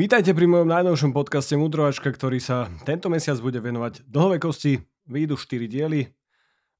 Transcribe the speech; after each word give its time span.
Vítajte 0.00 0.32
pri 0.32 0.48
mojom 0.48 0.64
najnovšom 0.64 1.12
podcaste 1.12 1.60
Mudrovačka, 1.60 2.08
ktorý 2.08 2.40
sa 2.40 2.72
tento 2.88 3.12
mesiac 3.12 3.36
bude 3.36 3.60
venovať 3.60 4.08
dlhovekosti. 4.08 4.80
Výjdu 5.04 5.36
4 5.36 5.68
diely 5.68 6.08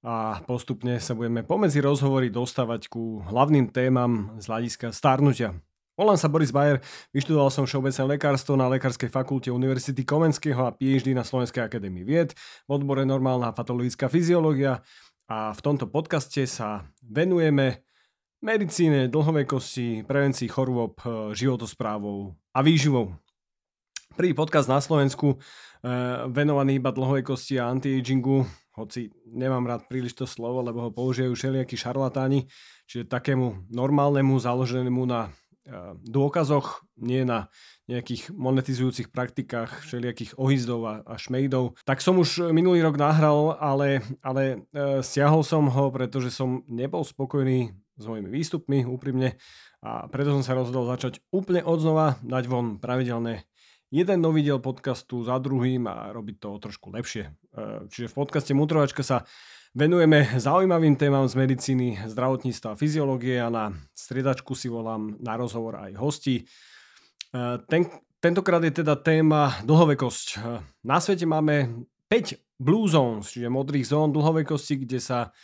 a 0.00 0.40
postupne 0.48 0.96
sa 0.96 1.12
budeme 1.12 1.44
pomedzi 1.44 1.84
rozhovory 1.84 2.32
dostávať 2.32 2.88
ku 2.88 3.20
hlavným 3.28 3.68
témam 3.76 4.40
z 4.40 4.48
hľadiska 4.48 4.96
starnutia. 4.96 5.52
Volám 6.00 6.16
sa 6.16 6.32
Boris 6.32 6.48
Bayer, 6.48 6.80
vyštudoval 7.12 7.52
som 7.52 7.68
všeobecné 7.68 8.16
lekárstvo 8.16 8.56
na 8.56 8.72
Lekárskej 8.72 9.12
fakulte 9.12 9.52
Univerzity 9.52 10.00
Komenského 10.00 10.64
a 10.64 10.72
PhD 10.72 11.12
na 11.12 11.20
Slovenskej 11.20 11.60
akadémii 11.60 12.08
vied 12.08 12.32
v 12.64 12.70
odbore 12.72 13.04
normálna 13.04 13.52
patologická 13.52 14.08
fyziológia 14.08 14.80
a 15.28 15.52
v 15.52 15.60
tomto 15.60 15.92
podcaste 15.92 16.48
sa 16.48 16.88
venujeme 17.04 17.84
medicíne, 18.40 19.12
dlhovekosti, 19.12 20.08
prevencii 20.08 20.48
chorôb, 20.48 20.96
životosprávou 21.36 22.32
a 22.56 22.60
výživou. 22.64 23.12
Prvý 24.16 24.32
podcast 24.32 24.66
na 24.66 24.80
Slovensku 24.80 25.36
eh, 25.36 26.24
venovaný 26.28 26.80
iba 26.80 26.90
dlhovekosti 26.92 27.60
a 27.60 27.68
anti-agingu, 27.68 28.44
hoci 28.74 29.12
nemám 29.28 29.64
rád 29.68 29.86
príliš 29.86 30.16
to 30.16 30.26
slovo, 30.26 30.64
lebo 30.64 30.88
ho 30.88 30.90
použijú 30.90 31.36
všelijakí 31.36 31.76
šarlatáni, 31.76 32.48
čiže 32.88 33.08
takému 33.08 33.70
normálnemu, 33.70 34.34
založenému 34.40 35.04
na 35.04 35.28
eh, 35.68 35.94
dôkazoch, 36.00 36.84
nie 36.96 37.22
na 37.28 37.52
nejakých 37.90 38.30
monetizujúcich 38.32 39.10
praktikách, 39.10 39.82
všelijakých 39.84 40.38
ohyzdov 40.38 40.80
a, 40.86 40.94
a 41.02 41.14
šmejdov. 41.18 41.74
Tak 41.82 41.98
som 41.98 42.16
už 42.22 42.54
minulý 42.54 42.86
rok 42.86 42.94
nahral, 42.94 43.58
ale, 43.58 44.06
ale 44.22 44.62
e, 44.70 45.02
stiahol 45.02 45.42
som 45.42 45.66
ho, 45.66 45.90
pretože 45.90 46.30
som 46.30 46.62
nebol 46.70 47.02
spokojný 47.02 47.74
s 48.00 48.06
mojimi 48.08 48.32
výstupmi, 48.32 48.88
úprimne. 48.88 49.36
A 49.84 50.08
preto 50.08 50.32
som 50.32 50.40
sa 50.40 50.56
rozhodol 50.56 50.88
začať 50.88 51.20
úplne 51.28 51.60
odznova, 51.60 52.16
dať 52.24 52.44
von 52.48 52.80
pravidelné 52.80 53.44
jeden 53.90 54.18
nový 54.22 54.46
diel 54.46 54.62
podcastu 54.62 55.26
za 55.26 55.36
druhým 55.42 55.84
a 55.90 56.14
robiť 56.14 56.36
to 56.38 56.48
trošku 56.62 56.94
lepšie. 56.94 57.28
E, 57.28 57.30
čiže 57.90 58.14
v 58.14 58.18
podcaste 58.22 58.54
Mutrovačka 58.54 59.02
sa 59.02 59.26
venujeme 59.74 60.30
zaujímavým 60.38 60.94
témam 60.94 61.26
z 61.26 61.34
medicíny, 61.34 61.88
zdravotníctva 62.06 62.74
a 62.74 62.78
fyziológie 62.78 63.42
a 63.42 63.50
na 63.50 63.64
striedačku 63.94 64.54
si 64.54 64.70
volám 64.70 65.18
na 65.18 65.34
rozhovor 65.34 65.82
aj 65.82 65.98
hosti. 65.98 66.36
E, 66.38 66.42
ten, 67.66 67.90
tentokrát 68.22 68.62
je 68.62 68.82
teda 68.82 68.94
téma 68.94 69.58
dlhovekosť. 69.66 70.26
E, 70.26 70.38
na 70.86 71.02
svete 71.02 71.26
máme 71.26 71.86
5 72.06 72.62
blue 72.62 72.86
zones, 72.86 73.34
čiže 73.34 73.50
modrých 73.50 73.90
zón 73.90 74.14
dlhovekosti, 74.14 74.86
kde 74.86 75.02
sa 75.02 75.34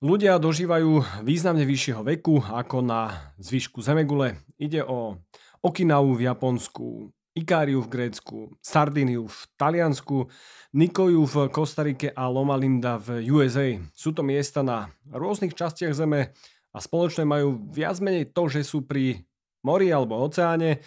Ľudia 0.00 0.40
dožívajú 0.40 1.20
významne 1.28 1.68
vyššieho 1.68 2.00
veku 2.00 2.40
ako 2.40 2.80
na 2.80 3.12
zvyšku 3.36 3.84
Zemegule. 3.84 4.40
Ide 4.56 4.80
o 4.80 5.20
Okinawu 5.60 6.16
v 6.16 6.24
Japonsku, 6.24 7.12
Ikáriu 7.36 7.84
v 7.84 7.92
Grécku, 7.92 8.48
Sardiniu 8.64 9.28
v 9.28 9.38
Taliansku, 9.60 10.32
Nikoju 10.72 11.28
v 11.28 11.36
Kostarike 11.52 12.16
a 12.16 12.32
Loma 12.32 12.56
Linda 12.56 12.96
v 12.96 13.20
USA. 13.28 13.76
Sú 13.92 14.16
to 14.16 14.24
miesta 14.24 14.64
na 14.64 14.88
rôznych 15.12 15.52
častiach 15.52 15.92
Zeme 15.92 16.32
a 16.72 16.78
spoločné 16.80 17.28
majú 17.28 17.68
viac 17.68 18.00
menej 18.00 18.32
to, 18.32 18.48
že 18.48 18.64
sú 18.64 18.88
pri 18.88 19.20
mori 19.60 19.92
alebo 19.92 20.16
oceáne. 20.16 20.80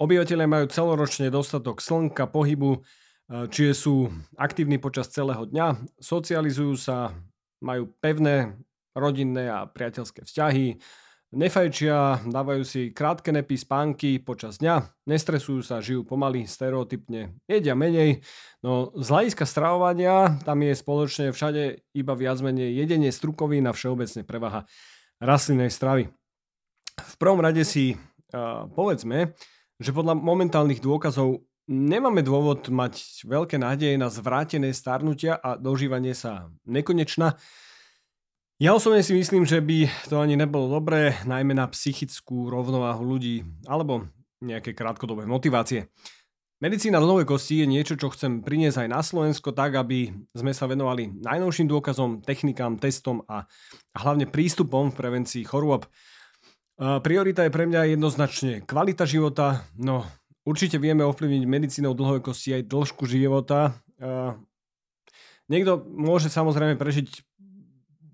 Obyvateľe 0.00 0.48
majú 0.48 0.72
celoročne 0.72 1.28
dostatok 1.28 1.84
slnka, 1.84 2.32
pohybu, 2.32 2.80
čiže 3.28 3.76
sú 3.76 4.08
aktívni 4.40 4.80
počas 4.80 5.12
celého 5.12 5.44
dňa, 5.44 6.00
socializujú 6.00 6.80
sa, 6.80 7.12
majú 7.60 7.90
pevné 7.98 8.58
rodinné 8.96 9.50
a 9.50 9.66
priateľské 9.66 10.26
vzťahy, 10.26 10.78
nefajčia, 11.32 12.24
dávajú 12.24 12.62
si 12.64 12.88
krátke 12.88 13.28
nepy, 13.28 13.60
spánky 13.60 14.16
počas 14.16 14.56
dňa, 14.58 15.04
nestresujú 15.04 15.60
sa, 15.60 15.84
žijú 15.84 16.04
pomaly, 16.04 16.48
stereotypne, 16.48 17.36
jedia 17.44 17.76
menej, 17.76 18.24
no 18.64 18.88
z 18.96 19.06
hľadiska 19.12 19.44
stravovania 19.44 20.40
tam 20.42 20.64
je 20.64 20.72
spoločne 20.72 21.26
všade 21.30 21.84
iba 21.92 22.14
viac 22.16 22.40
menej 22.40 22.72
jedenie 22.72 23.12
strukovín 23.12 23.68
a 23.68 23.76
všeobecne 23.76 24.24
prevaha 24.24 24.64
rastlinnej 25.20 25.68
stravy. 25.68 26.08
V 26.98 27.14
prvom 27.20 27.38
rade 27.44 27.62
si 27.62 27.94
uh, 27.94 28.66
povedzme, 28.72 29.36
že 29.78 29.94
podľa 29.94 30.18
momentálnych 30.18 30.82
dôkazov 30.82 31.46
Nemáme 31.68 32.24
dôvod 32.24 32.72
mať 32.72 33.28
veľké 33.28 33.60
nádeje 33.60 34.00
na 34.00 34.08
zvrátené 34.08 34.72
starnutia 34.72 35.36
a 35.36 35.60
dožívanie 35.60 36.16
sa 36.16 36.48
nekonečna. 36.64 37.36
Ja 38.56 38.72
osobne 38.72 39.04
si 39.04 39.12
myslím, 39.12 39.44
že 39.44 39.60
by 39.60 40.08
to 40.08 40.16
ani 40.16 40.32
nebolo 40.32 40.72
dobré, 40.80 41.20
najmä 41.28 41.52
na 41.52 41.68
psychickú 41.68 42.48
rovnováhu 42.48 43.04
ľudí 43.04 43.44
alebo 43.68 44.08
nejaké 44.40 44.72
krátkodobé 44.72 45.28
motivácie. 45.28 45.92
Medicína 46.64 47.04
dlhovej 47.04 47.28
kosti 47.28 47.60
je 47.60 47.68
niečo, 47.68 48.00
čo 48.00 48.08
chcem 48.16 48.40
priniesť 48.40 48.82
aj 48.82 48.88
na 48.88 49.04
Slovensko 49.04 49.52
tak, 49.52 49.76
aby 49.76 50.08
sme 50.32 50.56
sa 50.56 50.64
venovali 50.64 51.20
najnovším 51.20 51.68
dôkazom, 51.68 52.24
technikám, 52.24 52.80
testom 52.80 53.28
a, 53.28 53.44
hlavne 53.92 54.24
prístupom 54.24 54.88
v 54.88 54.98
prevencii 55.04 55.44
chorôb. 55.44 55.84
Priorita 56.80 57.44
je 57.44 57.52
pre 57.52 57.68
mňa 57.68 57.92
jednoznačne 57.92 58.64
kvalita 58.64 59.04
života, 59.04 59.68
no 59.76 60.08
Určite 60.48 60.80
vieme 60.80 61.04
ovplyvniť 61.04 61.44
medicínou 61.44 61.92
dlhovekosti 61.92 62.56
aj 62.56 62.72
dĺžku 62.72 63.04
života. 63.04 63.76
Niekto 65.52 65.84
môže 65.84 66.32
samozrejme 66.32 66.80
prežiť 66.80 67.20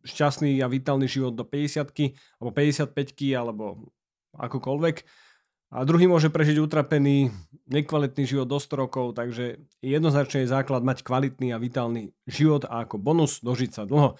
šťastný 0.03 0.59
a 0.59 0.67
vitálny 0.67 1.07
život 1.07 1.39
do 1.39 1.47
50 1.47 1.95
alebo 2.43 2.51
55 2.51 2.91
alebo 3.39 3.95
akokoľvek. 4.35 4.97
A 5.75 5.83
druhý 5.83 6.11
môže 6.11 6.31
prežiť 6.31 6.59
utrapený, 6.59 7.31
nekvalitný 7.67 8.27
život 8.27 8.47
do 8.47 8.59
100 8.59 8.83
rokov, 8.83 9.15
takže 9.15 9.63
jednoznačne 9.83 10.47
je 10.47 10.53
základ 10.55 10.83
mať 10.83 11.03
kvalitný 11.07 11.55
a 11.55 11.63
vitálny 11.63 12.15
život 12.27 12.67
a 12.67 12.83
ako 12.87 12.99
bonus 12.99 13.43
dožiť 13.43 13.71
sa 13.71 13.83
dlho. 13.87 14.19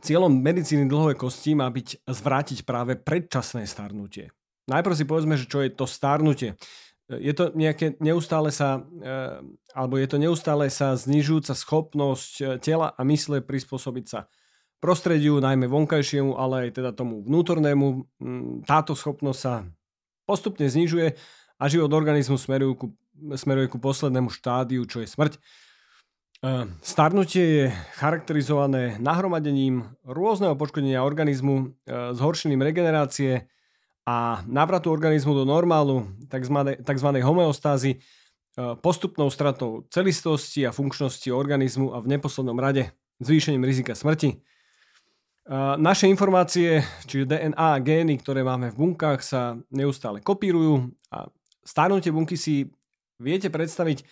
Cieľom 0.00 0.32
medicíny 0.32 0.88
dlhové 0.88 1.16
kosti 1.16 1.56
má 1.56 1.68
byť 1.68 2.08
zvrátiť 2.08 2.64
práve 2.64 2.96
predčasné 2.96 3.68
starnutie. 3.68 4.32
Najprv 4.64 4.94
si 4.96 5.04
povedzme, 5.04 5.34
že 5.36 5.48
čo 5.48 5.60
je 5.60 5.70
to 5.72 5.84
starnutie. 5.84 6.56
Je 7.04 7.36
to 7.36 7.52
nejaké 7.52 8.00
neustále 8.00 8.48
sa, 8.48 8.80
eh, 8.80 9.44
alebo 9.76 10.00
je 10.00 10.08
to 10.08 10.16
neustále 10.16 10.72
sa 10.72 10.96
znižujúca 10.96 11.52
schopnosť 11.52 12.32
eh, 12.40 12.46
tela 12.56 12.96
a 12.96 13.00
mysle 13.04 13.44
prispôsobiť 13.44 14.04
sa 14.08 14.24
prostrediu, 14.80 15.36
najmä 15.40 15.68
vonkajšiemu, 15.68 16.36
ale 16.36 16.68
aj 16.68 16.80
teda 16.80 16.96
tomu 16.96 17.20
vnútornému. 17.24 17.86
Mm, 18.20 18.64
táto 18.64 18.96
schopnosť 18.96 19.40
sa 19.40 19.68
postupne 20.24 20.64
znižuje 20.64 21.12
a 21.60 21.64
život 21.68 21.92
organizmu 21.92 22.40
smeruje 22.40 22.72
ku, 22.76 22.86
smeruje 23.36 23.68
ku 23.68 23.76
poslednému 23.76 24.32
štádiu, 24.32 24.88
čo 24.88 25.04
je 25.04 25.08
smrť. 25.08 25.36
Eh, 25.36 26.72
starnutie 26.80 27.44
je 27.44 27.64
charakterizované 28.00 28.96
nahromadením 28.96 29.92
rôzneho 30.08 30.56
poškodenia 30.56 31.04
organizmu, 31.04 31.76
zhoršením 32.16 32.64
regenerácie, 32.64 33.52
a 34.04 34.44
návratu 34.44 34.92
organizmu 34.92 35.32
do 35.34 35.44
normálu, 35.48 36.04
tzv. 36.84 37.08
homeostázy, 37.24 37.90
e, 37.96 37.98
postupnou 38.76 39.32
stratou 39.32 39.88
celistosti 39.88 40.68
a 40.68 40.76
funkčnosti 40.76 41.32
organizmu 41.32 41.96
a 41.96 42.04
v 42.04 42.12
neposlednom 42.12 42.60
rade 42.60 42.92
zvýšením 43.24 43.64
rizika 43.64 43.96
smrti. 43.96 44.30
E, 44.30 44.36
naše 45.80 46.04
informácie, 46.12 46.84
čiže 47.08 47.32
DNA 47.32 47.56
a 47.56 47.80
gény, 47.80 48.20
ktoré 48.20 48.44
máme 48.44 48.76
v 48.76 48.78
bunkách, 48.78 49.24
sa 49.24 49.56
neustále 49.72 50.20
kopírujú 50.20 50.92
a 51.08 51.32
starnutie 51.64 52.12
bunky 52.12 52.36
si 52.36 52.68
viete 53.16 53.48
predstaviť 53.48 54.04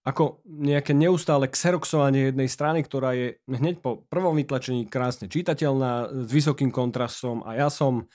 ako 0.00 0.40
nejaké 0.48 0.96
neustále 0.96 1.52
xeroxovanie 1.52 2.32
jednej 2.32 2.48
strany, 2.48 2.80
ktorá 2.80 3.12
je 3.12 3.36
hneď 3.44 3.84
po 3.84 4.00
prvom 4.08 4.32
vytlačení 4.32 4.88
krásne 4.88 5.28
čitateľná, 5.28 6.24
s 6.24 6.28
vysokým 6.32 6.72
kontrastom 6.72 7.44
a 7.44 7.52
jasom, 7.60 8.08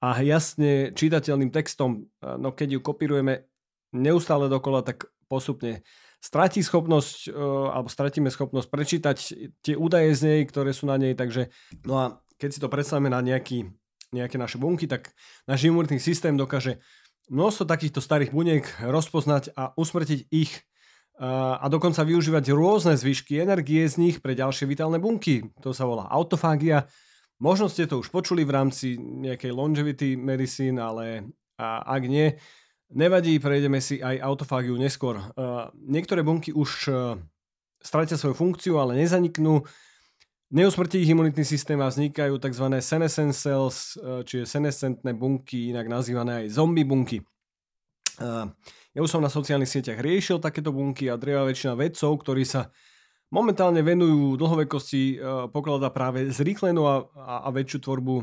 a 0.00 0.16
jasne 0.24 0.96
čitateľným 0.96 1.52
textom, 1.52 2.08
no 2.24 2.56
keď 2.56 2.76
ju 2.76 2.80
kopírujeme 2.80 3.44
neustále 3.92 4.48
dokola, 4.48 4.80
tak 4.80 5.12
postupne 5.28 5.84
stratí 6.20 6.60
schopnosť, 6.60 7.28
e, 7.28 7.36
alebo 7.72 7.88
stratíme 7.88 8.28
schopnosť 8.28 8.68
prečítať 8.68 9.16
tie 9.64 9.74
údaje 9.74 10.12
z 10.12 10.20
nej, 10.26 10.40
ktoré 10.44 10.76
sú 10.76 10.84
na 10.88 11.00
nej, 11.00 11.16
takže 11.16 11.48
no 11.88 11.94
a 11.96 12.04
keď 12.36 12.48
si 12.52 12.60
to 12.60 12.72
predstavíme 12.72 13.08
na 13.08 13.20
nejaký, 13.24 13.68
nejaké 14.12 14.36
naše 14.36 14.60
bunky, 14.60 14.88
tak 14.88 15.12
náš 15.48 15.64
imunitný 15.68 16.00
systém 16.00 16.36
dokáže 16.36 16.80
množstvo 17.30 17.64
takýchto 17.68 18.00
starých 18.02 18.34
buniek 18.34 18.64
rozpoznať 18.82 19.54
a 19.54 19.72
usmrtiť 19.76 20.28
ich 20.34 20.66
a 21.20 21.68
dokonca 21.68 22.00
využívať 22.00 22.48
rôzne 22.56 22.96
zvyšky 22.96 23.44
energie 23.44 23.84
z 23.84 24.00
nich 24.00 24.16
pre 24.24 24.32
ďalšie 24.32 24.64
vitálne 24.64 24.96
bunky. 24.96 25.52
To 25.60 25.76
sa 25.76 25.84
volá 25.84 26.08
autofágia 26.08 26.88
Možno 27.40 27.72
ste 27.72 27.88
to 27.88 28.04
už 28.04 28.12
počuli 28.12 28.44
v 28.44 28.52
rámci 28.52 29.00
nejakej 29.00 29.48
longevity 29.56 30.12
medicine, 30.12 30.76
ale 30.76 31.24
a 31.56 31.80
ak 31.88 32.02
nie, 32.04 32.36
nevadí, 32.92 33.40
prejdeme 33.40 33.80
si 33.80 33.96
aj 34.00 34.20
autofágiu 34.20 34.76
neskôr. 34.76 35.16
Uh, 35.36 35.72
niektoré 35.80 36.20
bunky 36.20 36.52
už 36.52 36.70
uh, 36.92 37.16
stratia 37.80 38.20
svoju 38.20 38.36
funkciu, 38.36 38.76
ale 38.76 39.00
nezaniknú. 39.00 39.64
Neusmrtí 40.52 41.00
ich 41.00 41.08
imunitný 41.08 41.48
systém 41.48 41.80
a 41.80 41.88
vznikajú 41.88 42.36
tzv. 42.36 42.66
senescent 42.84 43.32
cells, 43.32 43.96
uh, 43.96 44.20
čiže 44.20 44.44
senescentné 44.44 45.16
bunky, 45.16 45.72
inak 45.72 45.88
nazývané 45.88 46.44
aj 46.44 46.60
zombie 46.60 46.84
bunky. 46.84 47.24
Ja 48.92 49.00
už 49.00 49.16
som 49.16 49.24
na 49.24 49.32
sociálnych 49.32 49.72
sieťach 49.72 49.96
riešil 49.96 50.44
takéto 50.44 50.76
bunky 50.76 51.08
a 51.08 51.16
drevá 51.16 51.48
väčšina 51.48 51.72
vedcov, 51.72 52.20
ktorí 52.20 52.44
sa 52.44 52.68
momentálne 53.30 53.80
venujú 53.80 54.36
dlhovekosti, 54.36 55.22
pokladá 55.54 55.90
práve 55.90 56.28
zrýchlenú 56.30 56.82
a, 56.86 56.96
a, 57.14 57.34
a 57.46 57.48
väčšiu 57.50 57.78
tvorbu 57.82 58.14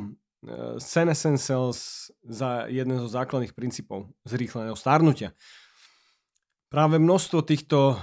senescent 0.78 1.42
cells 1.42 2.12
za 2.22 2.70
jeden 2.70 3.02
zo 3.02 3.10
základných 3.10 3.58
princípov 3.58 4.14
zrýchleného 4.24 4.78
stárnutia. 4.78 5.34
Práve 6.68 7.00
množstvo 7.00 7.42
týchto 7.48 7.96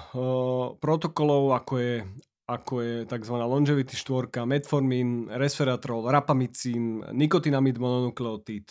protokolov, 0.81 1.53
ako 1.55 1.75
je 1.79 1.95
ako 2.45 2.85
je 2.85 2.95
tzv. 3.09 3.35
longevity 3.41 3.97
štvorka, 3.97 4.45
metformín, 4.45 5.33
resveratrol, 5.33 6.05
rapamycín, 6.13 7.01
nikotinamid 7.17 7.81
mononukleotid 7.81 8.69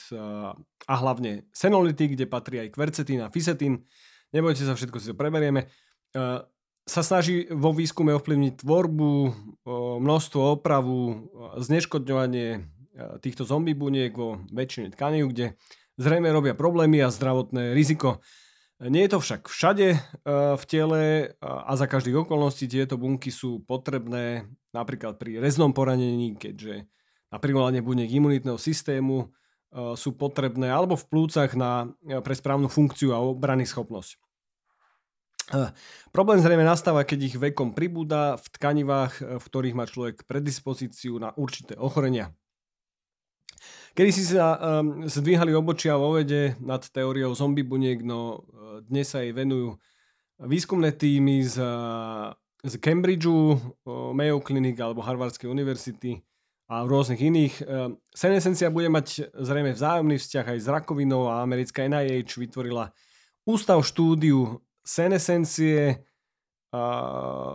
a 0.86 0.94
hlavne 0.94 1.50
senolytik, 1.50 2.14
kde 2.14 2.30
patrí 2.30 2.62
aj 2.62 2.70
kvercetín 2.70 3.26
a 3.26 3.34
fisetín. 3.34 3.82
Nebojte 4.30 4.62
sa, 4.62 4.78
všetko 4.78 4.98
si 5.02 5.10
to 5.10 5.18
preberieme. 5.18 5.74
Sa 6.84 7.00
snaží 7.00 7.48
vo 7.48 7.72
výskume 7.72 8.12
ovplyvniť 8.20 8.60
tvorbu, 8.60 9.12
množstvo 10.04 10.60
opravu, 10.60 11.32
zneškodňovanie 11.56 12.68
týchto 13.24 13.48
zombie 13.48 13.74
buniek 13.74 14.14
vo 14.14 14.44
väčšine 14.52 14.94
tkaní, 14.94 15.26
kde 15.32 15.56
zrejme 15.98 16.30
robia 16.30 16.54
problémy 16.58 17.02
a 17.02 17.14
zdravotné 17.14 17.74
riziko. 17.74 18.22
Nie 18.84 19.08
je 19.08 19.16
to 19.16 19.20
však 19.24 19.42
všade 19.48 19.88
eh, 19.96 20.00
v 20.58 20.64
tele 20.68 21.02
a 21.40 21.72
za 21.78 21.88
každých 21.88 22.28
okolností 22.28 22.68
tieto 22.68 23.00
bunky 23.00 23.32
sú 23.32 23.64
potrebné 23.64 24.50
napríklad 24.76 25.16
pri 25.22 25.40
reznom 25.40 25.72
poranení, 25.72 26.36
keďže 26.36 26.90
na 27.32 27.38
privolanie 27.40 27.80
buniek 27.80 28.10
imunitného 28.12 28.60
systému 28.60 29.24
eh, 29.24 29.96
sú 29.96 30.18
potrebné 30.18 30.68
alebo 30.68 31.00
v 31.00 31.06
plúcach 31.08 31.56
na, 31.56 31.96
pre 32.26 32.36
správnu 32.36 32.68
funkciu 32.68 33.16
a 33.16 33.24
obrany 33.24 33.64
schopnosť. 33.64 34.20
Problém 36.16 36.40
zrejme 36.40 36.64
nastáva, 36.64 37.04
keď 37.04 37.20
ich 37.28 37.36
vekom 37.36 37.76
pribúda 37.76 38.40
v 38.40 38.48
tkanivách, 38.56 39.14
v 39.40 39.44
ktorých 39.44 39.76
má 39.76 39.84
človek 39.84 40.24
predispozíciu 40.24 41.20
na 41.20 41.36
určité 41.36 41.76
ochorenia. 41.76 42.32
Kedy 43.94 44.10
si 44.10 44.26
sa 44.26 44.58
um, 44.58 45.06
zdvíhali 45.06 45.54
obočia 45.54 45.94
vo 45.94 46.18
vede 46.18 46.58
nad 46.58 46.82
teóriou 46.82 47.38
zombie 47.38 47.62
buniek, 47.62 48.02
no 48.02 48.42
uh, 48.42 48.82
dnes 48.82 49.14
sa 49.14 49.22
jej 49.22 49.30
venujú 49.30 49.78
výskumné 50.42 50.98
týmy 50.98 51.46
z, 51.46 51.62
z 52.66 52.74
Cambridgeu, 52.82 53.54
Mayo 54.18 54.42
Clinic 54.42 54.82
alebo 54.82 55.06
Harvardskej 55.06 55.46
univerzity 55.46 56.26
a 56.68 56.84
rôznych 56.84 57.22
iných. 57.22 57.56
Senescencia 58.12 58.74
bude 58.74 58.90
mať 58.90 59.30
zrejme 59.30 59.78
vzájomný 59.78 60.18
vzťah 60.18 60.46
aj 60.58 60.60
s 60.60 60.68
rakovinou 60.68 61.30
a 61.30 61.46
americká 61.46 61.86
NIH 61.86 62.34
vytvorila 62.34 62.90
ústav 63.46 63.78
štúdiu 63.86 64.58
senescencie, 64.84 66.04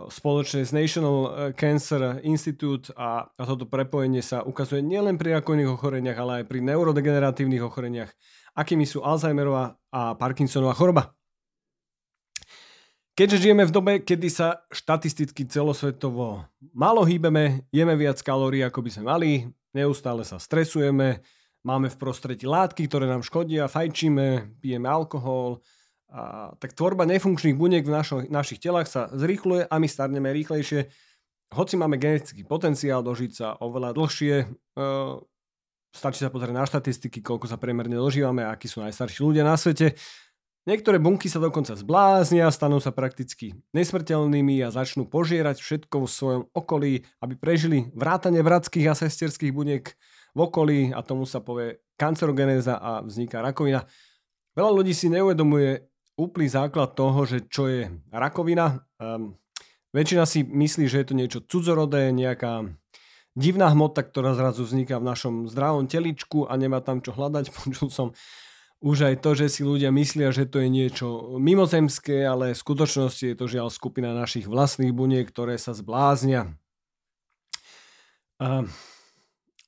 spoločne 0.09 0.63
s 0.63 0.71
National 0.71 1.51
Cancer 1.59 2.23
Institute 2.23 2.87
a, 2.95 3.27
a 3.27 3.43
toto 3.43 3.67
prepojenie 3.67 4.23
sa 4.23 4.47
ukazuje 4.47 4.79
nielen 4.79 5.19
pri 5.19 5.35
rakovných 5.39 5.75
ochoreniach, 5.75 6.15
ale 6.15 6.31
aj 6.39 6.45
pri 6.47 6.63
neurodegeneratívnych 6.63 7.59
ochoreniach, 7.59 8.07
akými 8.55 8.87
sú 8.87 9.03
Alzheimerová 9.03 9.75
a 9.91 10.15
Parkinsonová 10.15 10.71
choroba. 10.71 11.11
Keďže 13.11 13.43
žijeme 13.43 13.67
v 13.67 13.75
dobe, 13.75 13.93
kedy 13.99 14.31
sa 14.31 14.63
štatisticky 14.71 15.43
celosvetovo 15.51 16.47
málo 16.71 17.03
hýbeme, 17.03 17.67
jeme 17.75 17.99
viac 17.99 18.23
kalórií, 18.23 18.63
ako 18.63 18.79
by 18.79 18.89
sme 18.95 19.03
mali, 19.03 19.31
neustále 19.75 20.23
sa 20.23 20.39
stresujeme, 20.39 21.19
máme 21.67 21.91
v 21.91 21.99
prostredí 21.99 22.47
látky, 22.47 22.87
ktoré 22.87 23.11
nám 23.11 23.27
škodia, 23.27 23.67
fajčíme, 23.67 24.55
pijeme 24.63 24.87
alkohol, 24.87 25.59
a, 26.09 26.53
tak 26.57 26.73
tvorba 26.73 27.05
nefunkčných 27.05 27.53
buniek 27.53 27.85
v 27.85 27.93
našo, 27.93 28.25
našich 28.27 28.57
telách 28.57 28.89
sa 28.89 29.07
zrýchluje 29.13 29.69
a 29.69 29.75
my 29.77 29.87
starneme 29.87 30.29
rýchlejšie. 30.33 30.89
Hoci 31.53 31.77
máme 31.77 31.97
genetický 31.97 32.45
potenciál 32.45 33.01
dožiť 33.01 33.31
sa 33.33 33.47
oveľa 33.61 33.93
dlhšie, 33.93 34.35
e, 34.41 34.45
stačí 35.93 36.21
sa 36.21 36.33
pozrieť 36.33 36.53
na 36.53 36.65
štatistiky, 36.65 37.21
koľko 37.21 37.49
sa 37.49 37.57
priemerne 37.57 37.97
dožívame 37.97 38.45
akí 38.45 38.69
sú 38.69 38.81
najstarší 38.81 39.21
ľudia 39.21 39.45
na 39.45 39.57
svete. 39.57 39.97
Niektoré 40.69 41.01
bunky 41.01 41.25
sa 41.31 41.41
dokonca 41.41 41.73
zbláznia, 41.73 42.51
stanú 42.53 42.77
sa 42.77 42.93
prakticky 42.93 43.57
nesmrteľnými 43.73 44.61
a 44.61 44.69
začnú 44.69 45.09
požierať 45.09 45.57
všetko 45.63 46.05
v 46.05 46.09
svojom 46.09 46.43
okolí, 46.53 47.07
aby 47.25 47.33
prežili 47.33 47.89
vrátanie 47.97 48.45
bratských 48.45 48.91
a 48.91 48.93
sesterských 48.93 49.49
buniek 49.49 49.89
v 50.35 50.39
okolí 50.39 50.79
a 50.93 51.01
tomu 51.01 51.25
sa 51.25 51.41
povie 51.41 51.81
kancerogenéza 51.97 52.77
a 52.77 53.01
vzniká 53.01 53.41
rakovina. 53.41 53.89
Veľa 54.53 54.71
ľudí 54.75 54.93
si 54.93 55.09
neuvedomuje, 55.09 55.89
úplný 56.19 56.51
základ 56.51 56.91
toho, 56.99 57.23
že 57.23 57.47
čo 57.47 57.71
je 57.71 57.87
rakovina. 58.11 58.83
Um, 58.99 59.39
väčšina 59.95 60.27
si 60.27 60.43
myslí, 60.43 60.91
že 60.91 60.99
je 60.99 61.07
to 61.07 61.15
niečo 61.15 61.39
cudzorodé, 61.47 62.11
nejaká 62.11 62.67
divná 63.39 63.71
hmota, 63.71 64.03
ktorá 64.03 64.35
zrazu 64.35 64.67
vzniká 64.67 64.99
v 64.99 65.07
našom 65.07 65.47
zdravom 65.47 65.87
teličku 65.87 66.43
a 66.51 66.59
nemá 66.59 66.83
tam 66.83 66.99
čo 66.99 67.15
hľadať. 67.15 67.45
Počul 67.55 67.87
som 67.87 68.07
už 68.83 69.11
aj 69.11 69.15
to, 69.23 69.31
že 69.35 69.47
si 69.47 69.61
ľudia 69.63 69.95
myslia, 69.95 70.35
že 70.35 70.43
to 70.43 70.59
je 70.59 70.67
niečo 70.67 71.39
mimozemské, 71.39 72.27
ale 72.27 72.51
v 72.51 72.59
skutočnosti 72.59 73.23
je 73.23 73.35
to 73.39 73.47
žiaľ 73.47 73.71
skupina 73.71 74.11
našich 74.11 74.47
vlastných 74.47 74.91
buniek, 74.91 75.23
ktoré 75.23 75.55
sa 75.55 75.71
zbláznia. 75.71 76.51
Um, 78.39 78.71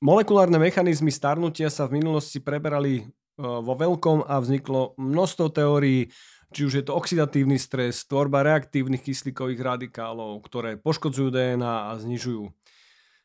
molekulárne 0.00 0.56
mechanizmy 0.56 1.12
starnutia 1.12 1.68
sa 1.68 1.84
v 1.88 2.00
minulosti 2.00 2.40
preberali 2.40 3.08
vo 3.38 3.74
veľkom 3.74 4.28
a 4.28 4.38
vzniklo 4.38 4.94
množstvo 5.00 5.46
teórií, 5.52 6.12
či 6.52 6.68
už 6.68 6.72
je 6.78 6.84
to 6.84 6.92
oxidatívny 6.92 7.56
stres, 7.56 8.04
tvorba 8.04 8.44
reaktívnych 8.44 9.00
kyslíkových 9.00 9.60
radikálov, 9.64 10.44
ktoré 10.44 10.76
poškodzujú 10.76 11.32
DNA 11.32 11.74
a 11.88 11.96
znižujú 11.96 12.52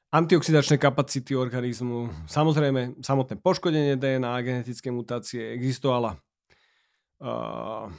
antioxidačné 0.08 0.80
kapacity 0.80 1.36
organizmu. 1.36 2.10
Samozrejme, 2.32 3.04
samotné 3.04 3.36
poškodenie 3.44 4.00
DNA 4.00 4.32
a 4.32 4.44
genetické 4.44 4.88
mutácie 4.88 5.52
existovala. 5.52 6.16
Uh, 7.20 7.92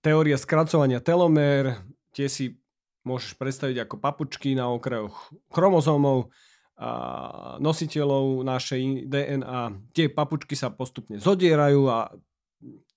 teória 0.00 0.40
skracovania 0.40 1.02
telomér, 1.04 1.76
tie 2.16 2.32
si 2.32 2.56
môžeš 3.04 3.36
predstaviť 3.36 3.84
ako 3.84 3.96
papučky 3.98 4.54
na 4.54 4.70
okrajoch 4.70 5.34
chromozómov 5.50 6.30
a 6.82 6.90
nositeľov 7.62 8.42
našej 8.42 9.06
DNA. 9.06 9.92
Tie 9.94 10.10
papučky 10.10 10.58
sa 10.58 10.72
postupne 10.72 11.20
zodierajú 11.20 11.86
a 11.86 12.10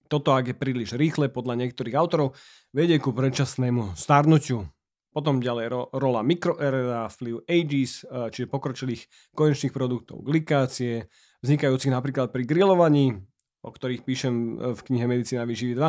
toto, 0.08 0.34
ak 0.34 0.52
je 0.52 0.56
príliš 0.56 0.94
rýchle, 0.96 1.30
podľa 1.30 1.60
niektorých 1.66 1.96
autorov, 1.98 2.38
vedie 2.72 3.02
ku 3.02 3.12
predčasnému 3.12 3.98
starnutiu. 3.98 4.70
Potom 5.16 5.40
ďalej 5.40 5.66
ro- 5.72 5.90
rola 5.96 6.20
mikroRNA, 6.28 7.08
vplyv 7.08 7.36
AGES, 7.48 8.04
eh, 8.04 8.28
čiže 8.36 8.52
pokročilých 8.52 9.08
konečných 9.32 9.72
produktov 9.72 10.20
glikácie, 10.22 11.08
vznikajúcich 11.40 11.94
napríklad 11.94 12.36
pri 12.36 12.44
grillovaní, 12.44 13.16
o 13.64 13.70
ktorých 13.72 14.04
píšem 14.04 14.36
eh, 14.36 14.76
v 14.76 14.80
knihe 14.92 15.06
Medicína 15.08 15.48
výživy 15.48 15.80
2. 15.80 15.88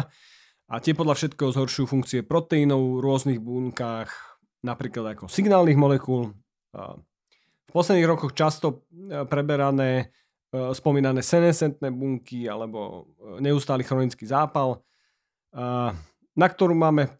A 0.66 0.74
tie 0.82 0.94
podľa 0.98 1.14
všetkého 1.14 1.54
zhoršujú 1.54 1.86
funkcie 1.86 2.20
proteínov 2.26 2.98
v 2.98 3.02
rôznych 3.02 3.38
bunkách, 3.38 4.10
napríklad 4.66 5.14
ako 5.14 5.30
signálnych 5.30 5.78
molekúl. 5.78 6.34
V 6.74 7.70
posledných 7.70 8.10
rokoch 8.10 8.34
často 8.34 8.86
eh, 9.10 9.26
preberané 9.26 10.14
E, 10.25 10.25
spomínané 10.54 11.22
senescentné 11.22 11.90
bunky 11.90 12.46
alebo 12.46 13.10
e, 13.18 13.42
neustály 13.42 13.82
chronický 13.82 14.26
zápal, 14.26 14.78
e, 14.78 14.78
na 16.36 16.46
ktorú 16.46 16.72
máme 16.76 17.10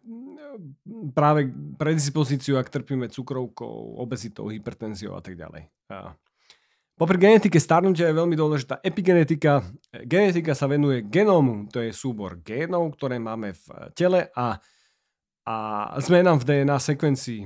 práve 1.13 1.49
predispozíciu, 1.77 2.57
ak 2.57 2.73
trpíme 2.73 3.09
cukrovkou, 3.09 3.97
obezitou, 4.01 4.49
hypertenziou 4.49 5.13
a 5.13 5.21
tak 5.21 5.37
ďalej. 5.37 5.69
Popri 6.97 7.17
genetike 7.21 7.61
starnutia 7.61 8.09
je 8.09 8.17
veľmi 8.17 8.33
dôležitá 8.33 8.81
epigenetika. 8.81 9.61
Genetika 10.01 10.57
sa 10.57 10.65
venuje 10.65 11.05
genómu, 11.05 11.69
to 11.69 11.77
je 11.85 11.93
súbor 11.93 12.41
génov, 12.41 12.97
ktoré 12.97 13.21
máme 13.21 13.53
v 13.53 13.65
tele 13.93 14.33
a, 14.33 14.57
a 15.45 15.55
zmenám 16.01 16.41
v 16.41 16.45
DNA 16.49 16.77
sekvencii. 16.81 17.41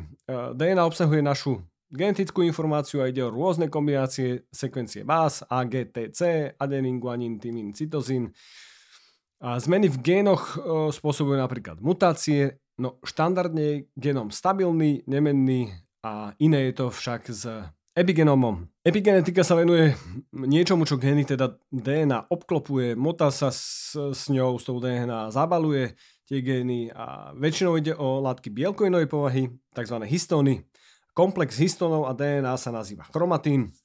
DNA 0.55 0.83
obsahuje 0.87 1.19
našu 1.19 1.59
genetickú 1.91 2.41
informáciu 2.41 3.03
a 3.03 3.11
ide 3.11 3.19
o 3.21 3.29
rôzne 3.29 3.67
kombinácie 3.67 4.47
sekvencie 4.49 5.03
báz 5.03 5.43
A, 5.51 5.67
G, 5.67 5.85
T, 5.91 6.15
C, 6.15 6.51
adenín, 6.55 7.03
guanín, 7.03 7.37
tymín, 7.37 7.75
cytozín. 7.75 8.31
A 9.43 9.59
zmeny 9.59 9.91
v 9.91 9.99
génoch 9.99 10.55
e, 10.55 10.89
spôsobujú 10.95 11.35
napríklad 11.35 11.83
mutácie, 11.83 12.61
no 12.79 13.01
štandardne 13.03 13.61
je 13.61 13.75
genom 13.99 14.31
stabilný, 14.31 15.03
nemenný 15.05 15.73
a 16.01 16.31
iné 16.39 16.71
je 16.71 16.73
to 16.77 16.85
však 16.89 17.21
s 17.29 17.43
epigenomom. 17.91 18.71
Epigenetika 18.81 19.43
sa 19.43 19.59
venuje 19.59 19.93
niečomu, 20.31 20.87
čo 20.87 20.95
gény, 20.95 21.27
teda 21.27 21.59
DNA 21.69 22.31
obklopuje, 22.31 22.95
motá 22.95 23.29
sa 23.29 23.51
s, 23.51 23.93
s 23.93 24.31
ňou, 24.31 24.55
s 24.57 24.63
tou 24.65 24.79
DNA, 24.79 25.29
zabaluje 25.29 25.93
tie 26.25 26.39
gény 26.39 26.87
a 26.95 27.35
väčšinou 27.35 27.75
ide 27.75 27.91
o 27.91 28.23
látky 28.23 28.47
bielkovinovej 28.47 29.07
povahy, 29.11 29.43
tzv. 29.75 29.97
históny, 30.07 30.63
Komplex 31.11 31.59
histónov 31.59 32.07
a 32.07 32.15
DNA 32.15 32.55
sa 32.55 32.71
nazýva 32.71 33.03
chromatín. 33.11 33.75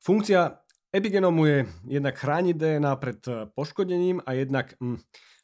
Funkcia 0.00 0.64
epigenomu 0.90 1.46
je 1.46 1.58
jednak 1.88 2.16
chrániť 2.16 2.54
DNA 2.56 2.92
pred 2.96 3.20
eh, 3.28 3.46
poškodením 3.52 4.24
a 4.24 4.36
jednak 4.36 4.74
hm, 4.80 4.96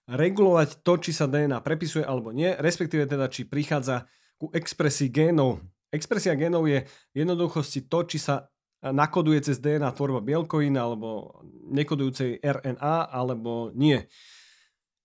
regulovať 0.08 0.80
to, 0.80 0.92
či 0.96 1.12
sa 1.12 1.28
DNA 1.28 1.60
prepisuje 1.60 2.04
alebo 2.04 2.32
nie, 2.32 2.56
respektíve 2.56 3.04
teda, 3.04 3.28
či 3.28 3.44
prichádza 3.44 4.08
ku 4.40 4.48
expresii 4.56 5.12
génov. 5.12 5.60
Expresia 5.92 6.32
génov 6.36 6.68
je 6.68 6.84
v 6.84 7.16
jednoduchosti 7.16 7.88
to, 7.88 8.04
či 8.08 8.20
sa 8.20 8.48
nakoduje 8.80 9.42
cez 9.42 9.58
DNA 9.58 9.90
tvorba 9.90 10.22
bielkovín 10.22 10.78
alebo 10.78 11.42
nekodujúcej 11.68 12.38
RNA 12.38 13.10
alebo 13.10 13.74
nie. 13.74 14.06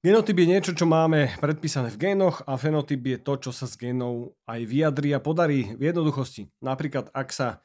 Genotyp 0.04 0.36
je 0.36 0.52
niečo, 0.52 0.72
čo 0.76 0.84
máme 0.84 1.32
predpísané 1.40 1.88
v 1.88 1.96
génoch 1.96 2.44
a 2.44 2.60
fenotyp 2.60 3.00
je 3.08 3.18
to, 3.24 3.40
čo 3.40 3.56
sa 3.56 3.64
s 3.64 3.80
génov 3.80 4.36
aj 4.44 4.68
vyjadrí 4.68 5.16
a 5.16 5.24
podarí 5.24 5.80
v 5.80 5.96
jednoduchosti. 5.96 6.52
Napríklad, 6.60 7.08
ak 7.16 7.32
sa 7.32 7.64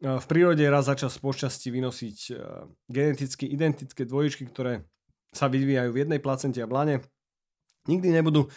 e, 0.00 0.16
v 0.16 0.24
prírode 0.24 0.64
raz 0.64 0.88
začal 0.88 1.12
z 1.12 1.20
počasti 1.20 1.68
vynosiť 1.68 2.18
e, 2.32 2.34
geneticky 2.88 3.44
identické 3.52 4.08
dvojičky, 4.08 4.48
ktoré 4.48 4.88
sa 5.36 5.52
vyvíjajú 5.52 5.92
v 5.92 6.00
jednej 6.08 6.24
placente 6.24 6.64
a 6.64 6.70
blane, 6.70 7.04
nikdy 7.84 8.16
nebudú 8.16 8.48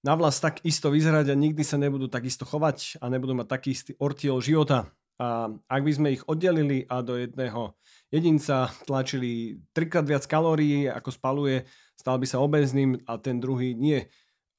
na 0.00 0.16
vlast 0.16 0.40
tak 0.40 0.64
isto 0.64 0.88
vyzerať 0.88 1.28
a 1.28 1.36
nikdy 1.36 1.60
sa 1.60 1.76
nebudú 1.76 2.08
tak 2.08 2.24
isto 2.24 2.48
chovať 2.48 2.96
a 3.04 3.12
nebudú 3.12 3.36
mať 3.36 3.60
taký 3.60 3.76
istý 3.76 3.92
ortiel 4.00 4.40
života. 4.40 4.88
A 5.20 5.52
ak 5.68 5.82
by 5.84 5.92
sme 5.92 6.08
ich 6.16 6.24
oddelili 6.24 6.88
a 6.88 7.04
do 7.04 7.20
jedného 7.20 7.76
jedinca 8.08 8.72
tlačili 8.88 9.60
trikrát 9.76 10.08
viac 10.08 10.24
kalórií, 10.24 10.88
ako 10.88 11.12
spaluje, 11.12 11.68
stal 11.92 12.16
by 12.16 12.24
sa 12.24 12.40
obezným 12.40 13.04
a 13.04 13.20
ten 13.20 13.36
druhý 13.36 13.76
nie. 13.76 14.08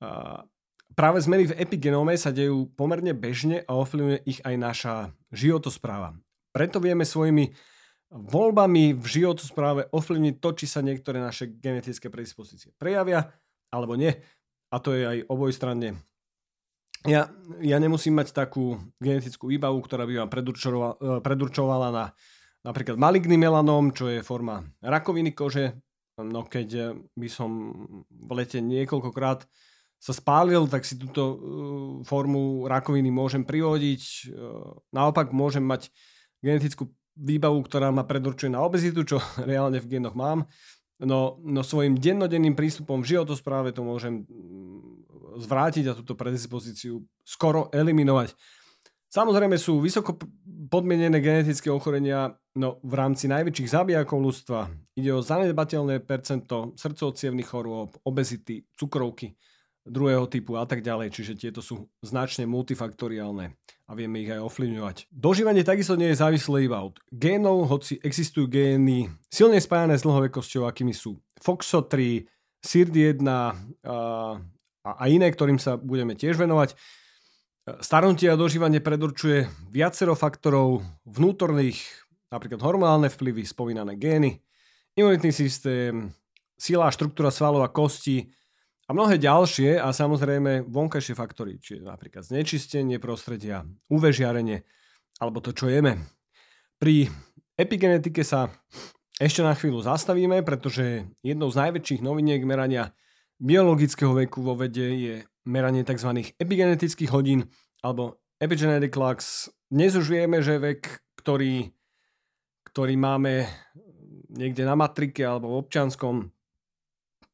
A 0.06 0.46
práve 0.94 1.18
zmeny 1.26 1.50
v 1.50 1.58
epigenóme 1.58 2.14
sa 2.14 2.30
dejú 2.30 2.70
pomerne 2.78 3.18
bežne 3.18 3.66
a 3.66 3.74
ovplyvňuje 3.74 4.22
ich 4.30 4.40
aj 4.46 4.56
naša 4.62 4.96
životospráva. 5.34 6.14
Preto 6.54 6.78
vieme 6.78 7.10
svojimi 7.10 7.58
voľbami 8.14 8.94
v 8.94 9.06
životospráve 9.08 9.90
ovplyvniť 9.90 10.36
to, 10.38 10.50
či 10.62 10.66
sa 10.70 10.86
niektoré 10.86 11.18
naše 11.18 11.58
genetické 11.58 12.14
predispozície 12.14 12.70
prejavia 12.78 13.34
alebo 13.74 13.98
nie. 13.98 14.14
A 14.70 14.78
to 14.78 14.94
je 14.94 15.04
aj 15.10 15.18
obojstranne 15.26 15.98
ja, 17.06 17.34
ja 17.62 17.78
nemusím 17.82 18.22
mať 18.22 18.34
takú 18.34 18.78
genetickú 19.02 19.50
výbavu, 19.50 19.82
ktorá 19.82 20.06
by 20.06 20.26
vám 20.26 20.30
predurčovala, 20.30 20.90
e, 20.98 21.08
predurčovala 21.26 21.88
na 21.90 22.06
napríklad 22.62 22.98
maligný 23.02 23.42
melanóm, 23.42 23.90
čo 23.90 24.06
je 24.06 24.22
forma 24.22 24.62
rakoviny 24.86 25.34
kože. 25.34 25.74
No 26.22 26.46
keď 26.46 26.68
e, 26.70 26.84
by 27.18 27.30
som 27.30 27.50
v 28.10 28.32
lete 28.38 28.62
niekoľkokrát 28.62 29.50
sa 30.02 30.14
spálil, 30.18 30.66
tak 30.66 30.82
si 30.82 30.98
túto 30.98 31.22
uh, 31.22 31.38
formu 32.02 32.66
rakoviny 32.66 33.14
môžem 33.14 33.46
privodiť. 33.46 34.34
Naopak 34.90 35.30
môžem 35.30 35.62
mať 35.62 35.94
genetickú 36.42 36.90
výbavu, 37.14 37.62
ktorá 37.62 37.94
ma 37.94 38.02
predurčuje 38.02 38.50
na 38.50 38.66
obezitu, 38.66 39.06
čo 39.06 39.22
reálne 39.50 39.78
v 39.78 39.90
genoch 39.98 40.18
mám. 40.18 40.50
No, 41.02 41.42
no 41.42 41.62
svojim 41.66 41.98
dennodenným 41.98 42.54
prístupom 42.54 43.02
v 43.02 43.18
životospráve 43.18 43.74
to 43.74 43.82
môžem 43.82 44.26
zvrátiť 45.42 45.90
a 45.90 45.98
túto 45.98 46.14
predispozíciu 46.14 47.02
skoro 47.26 47.74
eliminovať. 47.74 48.38
Samozrejme 49.12 49.60
sú 49.60 49.84
vysoko 49.84 50.16
podmienené 50.72 51.20
genetické 51.20 51.68
ochorenia 51.68 52.38
no, 52.56 52.80
v 52.80 52.94
rámci 52.96 53.28
najväčších 53.28 53.72
zabijakov 53.76 54.24
ľudstva. 54.24 54.72
Ide 54.96 55.12
o 55.12 55.26
zanedbateľné 55.26 56.00
percento 56.06 56.72
srdcovcievných 56.80 57.50
chorôb, 57.50 57.98
obezity, 58.08 58.64
cukrovky 58.78 59.36
druhého 59.82 60.30
typu 60.30 60.62
a 60.62 60.66
tak 60.70 60.86
ďalej, 60.86 61.10
čiže 61.10 61.34
tieto 61.42 61.62
sú 61.66 61.90
značne 62.06 62.46
multifaktoriálne 62.46 63.58
a 63.90 63.92
vieme 63.98 64.22
ich 64.22 64.30
aj 64.30 64.46
ovplyvňovať. 64.46 65.10
Dožívanie 65.10 65.66
takisto 65.66 65.98
nie 65.98 66.14
je 66.14 66.22
závislé 66.22 66.70
iba 66.70 66.86
od 66.86 67.02
génov, 67.10 67.66
hoci 67.68 67.98
existujú 68.00 68.46
gény 68.46 69.10
silne 69.28 69.58
spájané 69.58 69.98
s 69.98 70.06
dlhovekosťou, 70.06 70.70
akými 70.70 70.94
sú 70.94 71.18
FOXO3, 71.42 72.26
SIRD1, 72.62 73.26
a 74.82 75.04
iné, 75.10 75.28
ktorým 75.30 75.62
sa 75.62 75.78
budeme 75.78 76.18
tiež 76.18 76.38
venovať. 76.42 76.74
Starnutie 77.86 78.30
a 78.34 78.38
dožívanie 78.38 78.82
predurčuje 78.82 79.46
viacero 79.70 80.18
faktorov 80.18 80.82
vnútorných, 81.06 81.78
napríklad 82.34 82.62
hormonálne 82.66 83.10
vplyvy, 83.14 83.46
spomínané 83.46 83.94
gény, 84.02 84.42
imunitný 84.98 85.30
systém, 85.30 86.10
sila 86.58 86.90
a 86.90 86.94
štruktúra 86.94 87.30
svalov 87.30 87.62
a 87.62 87.70
kosti 87.70 88.30
a 88.92 88.96
mnohé 88.96 89.16
ďalšie 89.24 89.80
a 89.80 89.88
samozrejme 89.96 90.68
vonkajšie 90.68 91.16
faktory, 91.16 91.64
čiže 91.64 91.88
napríklad 91.88 92.28
znečistenie 92.28 93.00
prostredia, 93.00 93.64
UV 93.88 94.12
žiarenie 94.12 94.68
alebo 95.24 95.40
to, 95.40 95.56
čo 95.56 95.72
jeme. 95.72 95.96
Pri 96.76 97.08
epigenetike 97.56 98.20
sa 98.28 98.52
ešte 99.16 99.48
na 99.48 99.56
chvíľu 99.56 99.80
zastavíme, 99.80 100.44
pretože 100.44 101.08
jednou 101.24 101.48
z 101.48 101.64
najväčších 101.64 102.04
noviniek 102.04 102.44
merania 102.44 102.92
biologického 103.40 104.12
veku 104.12 104.44
vo 104.44 104.60
vede 104.60 104.88
je 105.00 105.16
meranie 105.48 105.88
tzv. 105.88 106.36
epigenetických 106.36 107.16
hodín 107.16 107.48
alebo 107.80 108.20
epigenetic 108.44 108.92
clocks. 108.92 109.48
Dnes 109.72 109.96
už 109.96 110.12
vieme, 110.12 110.44
že 110.44 110.60
vek, 110.60 111.16
ktorý, 111.16 111.72
ktorý 112.68 113.00
máme 113.00 113.48
niekde 114.36 114.68
na 114.68 114.76
matrike 114.76 115.24
alebo 115.24 115.56
v 115.56 115.60
občanskom, 115.64 116.28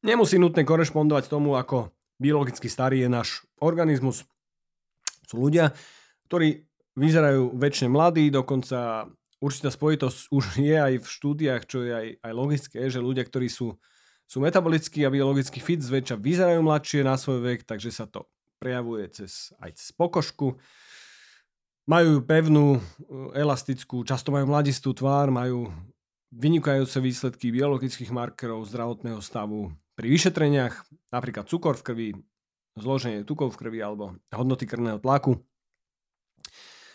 nemusí 0.07 0.39
nutne 0.39 0.63
korešpondovať 0.63 1.27
tomu, 1.27 1.59
ako 1.59 1.91
biologicky 2.17 2.71
starý 2.71 3.03
je 3.03 3.09
náš 3.11 3.43
organizmus. 3.59 4.23
Sú 5.27 5.43
ľudia, 5.43 5.75
ktorí 6.31 6.63
vyzerajú 6.95 7.53
väčšine 7.53 7.91
mladí, 7.91 8.31
dokonca 8.31 9.11
určitá 9.43 9.69
spojitosť 9.69 10.31
už 10.31 10.43
je 10.63 10.75
aj 10.79 10.93
v 11.03 11.07
štúdiách, 11.07 11.63
čo 11.67 11.83
je 11.83 11.91
aj, 11.91 12.07
aj 12.23 12.31
logické, 12.33 12.79
že 12.87 13.03
ľudia, 13.03 13.27
ktorí 13.27 13.51
sú 13.51 13.75
sú 14.27 14.43
metabolicky 14.43 15.07
a 15.07 15.09
biologicky 15.09 15.63
fit, 15.63 15.79
zväčša 15.79 16.19
vyzerajú 16.19 16.59
mladšie 16.59 16.99
na 17.07 17.15
svoj 17.15 17.39
vek, 17.47 17.63
takže 17.63 17.95
sa 17.95 18.03
to 18.03 18.27
prejavuje 18.59 19.07
cez, 19.07 19.55
aj 19.63 19.79
cez 19.79 19.95
pokožku. 19.95 20.59
Majú 21.87 22.19
pevnú, 22.27 22.75
e, 22.75 22.79
elastickú, 23.39 24.03
často 24.03 24.35
majú 24.35 24.51
mladistú 24.51 24.91
tvár, 24.91 25.31
majú 25.31 25.71
vynikajúce 26.35 26.99
výsledky 26.99 27.55
biologických 27.55 28.11
markerov 28.11 28.67
zdravotného 28.67 29.23
stavu 29.23 29.71
pri 29.97 30.07
vyšetreniach, 30.13 30.85
napríklad 31.09 31.49
cukor 31.49 31.73
v 31.81 31.83
krvi, 31.83 32.07
zloženie 32.77 33.25
tukov 33.25 33.57
v 33.57 33.59
krvi 33.65 33.79
alebo 33.81 34.13
hodnoty 34.29 34.69
krvného 34.69 35.01
tlaku. 35.01 35.41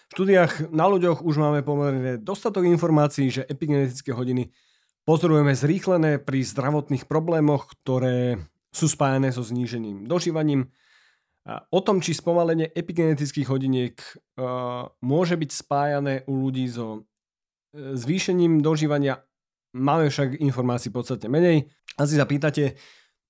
V 0.09 0.11
štúdiách 0.15 0.71
na 0.71 0.87
ľuďoch 0.87 1.27
už 1.27 1.35
máme 1.43 1.67
pomerne 1.67 2.23
dostatok 2.23 2.69
informácií, 2.71 3.33
že 3.33 3.43
epigenetické 3.49 4.15
hodiny 4.15 4.55
Pozorujeme 5.03 5.51
zrýchlené 5.51 6.23
pri 6.23 6.47
zdravotných 6.47 7.11
problémoch, 7.11 7.75
ktoré 7.75 8.39
sú 8.71 8.87
spájane 8.87 9.35
so 9.35 9.43
znížením 9.43 10.07
dožívaním. 10.07 10.71
O 11.75 11.83
tom, 11.83 11.99
či 11.99 12.15
spomalenie 12.15 12.71
epigenetických 12.71 13.51
hodiniek 13.51 13.99
môže 15.03 15.35
byť 15.35 15.51
spájané 15.51 16.23
u 16.31 16.47
ľudí 16.47 16.71
so 16.71 17.03
e, 17.75 17.99
zvýšením 17.99 18.63
dožívania, 18.63 19.27
máme 19.73 20.09
však 20.09 20.41
informácií 20.41 20.93
podstatne 20.93 21.29
menej. 21.33 21.69
Asi 21.97 22.17
sa 22.17 22.29
pýtate, 22.29 22.77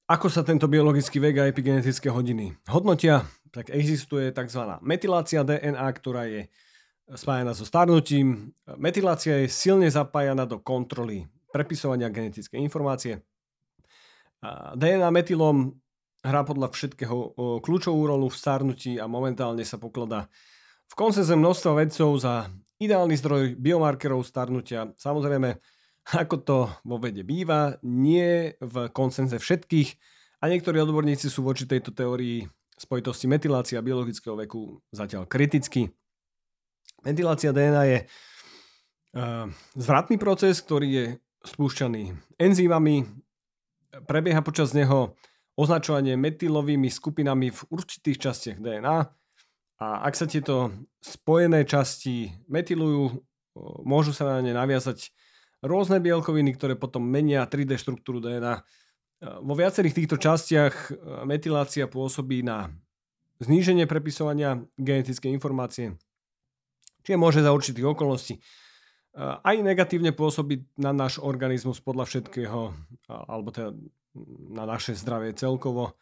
ako 0.06 0.26
sa 0.28 0.42
tento 0.42 0.66
biologický 0.66 1.22
vek 1.22 1.34
a 1.38 1.48
epigenetické 1.50 2.10
hodiny 2.10 2.54
hodnotia, 2.70 3.26
tak 3.54 3.70
existuje 3.70 4.30
tzv. 4.34 4.62
metylácia 4.82 5.46
DNA, 5.46 5.86
ktorá 5.98 6.26
je 6.26 6.50
spájana 7.12 7.52
so 7.52 7.66
starnutím. 7.66 8.54
Metylácia 8.78 9.44
je 9.44 9.52
silne 9.52 9.90
zapájana 9.90 10.46
do 10.48 10.62
kontroly 10.62 11.26
prepisovania 11.52 12.08
genetickej 12.08 12.58
informácie. 12.62 13.20
DNA 14.74 15.10
metylom 15.12 15.76
hrá 16.22 16.42
podľa 16.46 16.72
všetkého 16.72 17.34
kľúčovú 17.60 18.06
rolu 18.08 18.30
v 18.30 18.38
starnutí 18.38 18.92
a 18.98 19.10
momentálne 19.10 19.62
sa 19.66 19.76
pokladá 19.78 20.30
v 20.88 20.94
konsenze 20.96 21.34
množstva 21.34 21.72
vedcov 21.82 22.10
za 22.20 22.48
ideálny 22.78 23.14
zdroj 23.18 23.54
biomarkerov 23.58 24.26
starnutia. 24.26 24.90
Samozrejme, 24.96 25.56
ako 26.10 26.36
to 26.42 26.58
vo 26.82 26.96
vede 26.98 27.22
býva, 27.22 27.78
nie 27.86 28.54
v 28.58 28.74
konsenze 28.90 29.38
všetkých 29.38 29.88
a 30.42 30.50
niektorí 30.50 30.82
odborníci 30.82 31.30
sú 31.30 31.46
voči 31.46 31.68
tejto 31.68 31.94
teórii 31.94 32.42
spojitosti 32.74 33.30
metylácia 33.30 33.78
a 33.78 33.86
biologického 33.86 34.34
veku 34.34 34.82
zatiaľ 34.90 35.30
kriticky. 35.30 35.94
Metylácia 37.06 37.54
DNA 37.54 37.82
je 37.86 37.98
uh, 38.02 39.46
zvratný 39.78 40.18
proces, 40.18 40.58
ktorý 40.58 40.88
je 40.90 41.06
spúšťaný 41.46 42.14
enzýmami, 42.38 43.06
prebieha 44.06 44.42
počas 44.42 44.74
neho 44.74 45.14
označovanie 45.54 46.16
metylovými 46.16 46.88
skupinami 46.88 47.52
v 47.52 47.60
určitých 47.68 48.18
častiach 48.18 48.58
DNA 48.58 48.98
a 49.82 49.86
ak 50.06 50.14
sa 50.16 50.30
tieto 50.30 50.72
spojené 51.02 51.66
časti 51.66 52.30
metylujú, 52.48 53.20
môžu 53.84 54.14
sa 54.14 54.38
na 54.38 54.38
ne 54.40 54.54
naviazať 54.54 55.12
rôzne 55.62 56.02
bielkoviny, 56.02 56.52
ktoré 56.58 56.74
potom 56.74 57.06
menia 57.06 57.46
3D 57.46 57.78
štruktúru 57.78 58.18
DNA. 58.18 58.60
Vo 59.40 59.54
viacerých 59.54 60.02
týchto 60.02 60.18
častiach 60.18 60.90
metylácia 61.22 61.86
pôsobí 61.86 62.42
na 62.42 62.74
zníženie 63.38 63.86
prepisovania 63.86 64.58
genetickej 64.76 65.30
informácie, 65.30 65.94
čiže 67.06 67.18
môže 67.18 67.40
za 67.42 67.54
určitých 67.54 67.94
okolností 67.94 68.42
aj 69.18 69.56
negatívne 69.60 70.10
pôsobiť 70.16 70.80
na 70.80 70.96
náš 70.96 71.20
organizmus 71.20 71.84
podľa 71.84 72.08
všetkého, 72.08 72.72
alebo 73.08 73.52
teda 73.52 73.76
na 74.52 74.64
naše 74.64 74.96
zdravie 74.96 75.36
celkovo 75.36 75.92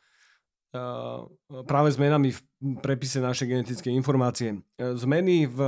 práve 1.66 1.90
zmenami 1.90 2.30
v 2.30 2.40
prepise 2.78 3.18
našej 3.18 3.50
genetickej 3.50 3.90
informácie. 3.98 4.62
Zmeny 4.78 5.50
v, 5.50 5.58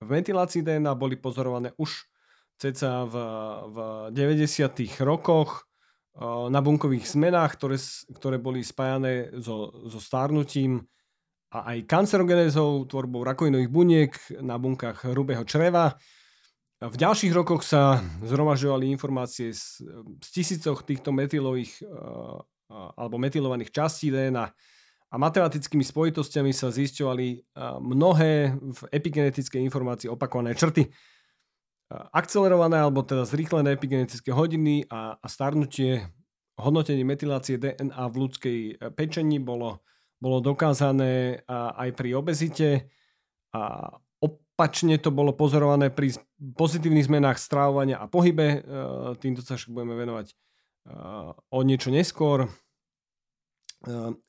v 0.00 0.08
ventilácii 0.08 0.64
DNA 0.64 0.96
boli 0.96 1.20
pozorované 1.20 1.76
už 1.76 2.08
ceca 2.62 3.02
v, 3.10 3.14
v 3.74 3.76
90. 4.14 5.02
rokoch 5.02 5.66
na 6.22 6.60
bunkových 6.62 7.10
zmenách, 7.10 7.58
ktoré, 7.58 7.76
ktoré 8.14 8.36
boli 8.38 8.62
spájané 8.62 9.34
so, 9.42 9.72
so 9.90 9.98
stárnutím 9.98 10.86
a 11.50 11.74
aj 11.74 11.88
kancerogenézou, 11.90 12.86
tvorbou 12.86 13.26
rakovinových 13.26 13.70
buniek 13.72 14.12
na 14.38 14.60
bunkách 14.60 15.10
hrubého 15.10 15.42
čreva. 15.42 15.98
V 16.78 16.96
ďalších 16.98 17.32
rokoch 17.34 17.66
sa 17.66 17.98
zhromažďovali 18.22 18.92
informácie 18.94 19.50
z, 19.54 19.82
z 20.22 20.28
tisícoch 20.30 20.86
týchto 20.86 21.10
metylových 21.10 21.82
alebo 22.72 23.20
metylovaných 23.20 23.72
častí 23.72 24.08
DNA 24.08 24.46
a 25.12 25.14
matematickými 25.20 25.84
spojitostiami 25.84 26.52
sa 26.56 26.72
zisťovali 26.72 27.56
mnohé 27.84 28.56
v 28.56 28.80
epigenetickej 28.88 29.60
informácii 29.60 30.08
opakované 30.08 30.56
črty. 30.56 30.88
Akcelerované 32.12 32.80
alebo 32.80 33.04
teda 33.04 33.28
zrýchlené 33.28 33.76
epigenetické 33.76 34.32
hodiny 34.32 34.88
a, 34.88 35.20
a 35.20 35.26
starnutie 35.28 36.08
hodnotenie 36.56 37.04
metylácie 37.04 37.60
DNA 37.60 38.04
v 38.08 38.18
ľudskej 38.18 38.58
e, 38.58 38.72
pečení 38.94 39.42
bolo 39.42 39.82
bolo 40.22 40.38
dokázané 40.38 41.42
aj 41.50 41.98
pri 41.98 42.14
obezite 42.14 42.86
a 43.50 43.90
opačne 44.22 44.94
to 45.02 45.10
bolo 45.10 45.34
pozorované 45.34 45.90
pri 45.90 46.14
pozitívnych 46.38 47.10
zmenách 47.10 47.42
strávovania 47.42 47.98
a 47.98 48.06
pohybe. 48.06 48.46
E, 48.46 48.58
týmto 49.18 49.42
sa 49.42 49.58
však 49.58 49.74
budeme 49.74 49.98
venovať 49.98 50.30
e, 50.30 50.34
o 51.50 51.58
niečo 51.66 51.90
neskôr. 51.90 52.46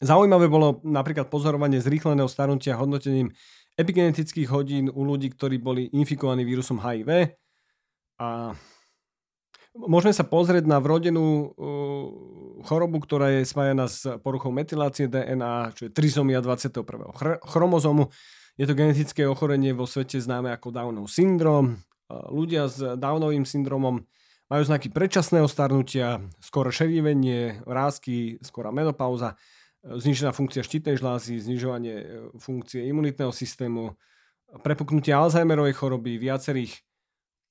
Zaujímavé 0.02 0.50
bolo 0.50 0.82
napríklad 0.82 1.30
pozorovanie 1.30 1.78
zrýchleného 1.78 2.26
starnutia 2.26 2.74
hodnotením 2.74 3.30
epigenetických 3.78 4.50
hodín 4.50 4.90
u 4.90 5.06
ľudí, 5.06 5.30
ktorí 5.30 5.62
boli 5.62 5.94
infikovaní 5.94 6.42
vírusom 6.42 6.82
HIV. 6.82 7.38
A 8.22 8.54
Môžeme 9.74 10.14
sa 10.14 10.22
pozrieť 10.22 10.70
na 10.70 10.78
vrodenú 10.78 11.50
uh, 11.50 11.50
chorobu, 12.62 13.02
ktorá 13.02 13.34
je 13.34 13.42
spájana 13.42 13.90
s 13.90 14.06
poruchou 14.22 14.54
metylácie 14.54 15.10
DNA, 15.10 15.74
čo 15.74 15.90
je 15.90 15.92
trizomia 15.92 16.46
21. 16.46 16.86
Chr- 17.10 17.42
chromozomu. 17.42 18.14
Je 18.54 18.70
to 18.70 18.78
genetické 18.78 19.26
ochorenie 19.26 19.74
vo 19.74 19.90
svete 19.90 20.22
známe 20.22 20.54
ako 20.54 20.70
Downov 20.70 21.10
syndrom. 21.10 21.82
Uh, 22.06 22.22
ľudia 22.30 22.70
s 22.70 22.78
Downovým 22.78 23.50
syndromom 23.50 24.06
majú 24.46 24.62
znaky 24.62 24.94
predčasného 24.94 25.50
starnutia, 25.50 26.22
skoro 26.38 26.70
šerivenie, 26.70 27.66
vrázky, 27.66 28.38
skoro 28.46 28.70
menopauza, 28.70 29.42
znižená 29.82 30.38
funkcia 30.38 30.62
štítnej 30.62 31.02
žlázy, 31.02 31.42
znižovanie 31.42 31.96
uh, 31.98 32.06
funkcie 32.38 32.86
imunitného 32.86 33.34
systému, 33.34 33.98
prepuknutie 34.62 35.18
Alzheimerovej 35.18 35.74
choroby, 35.74 36.22
viacerých 36.22 36.78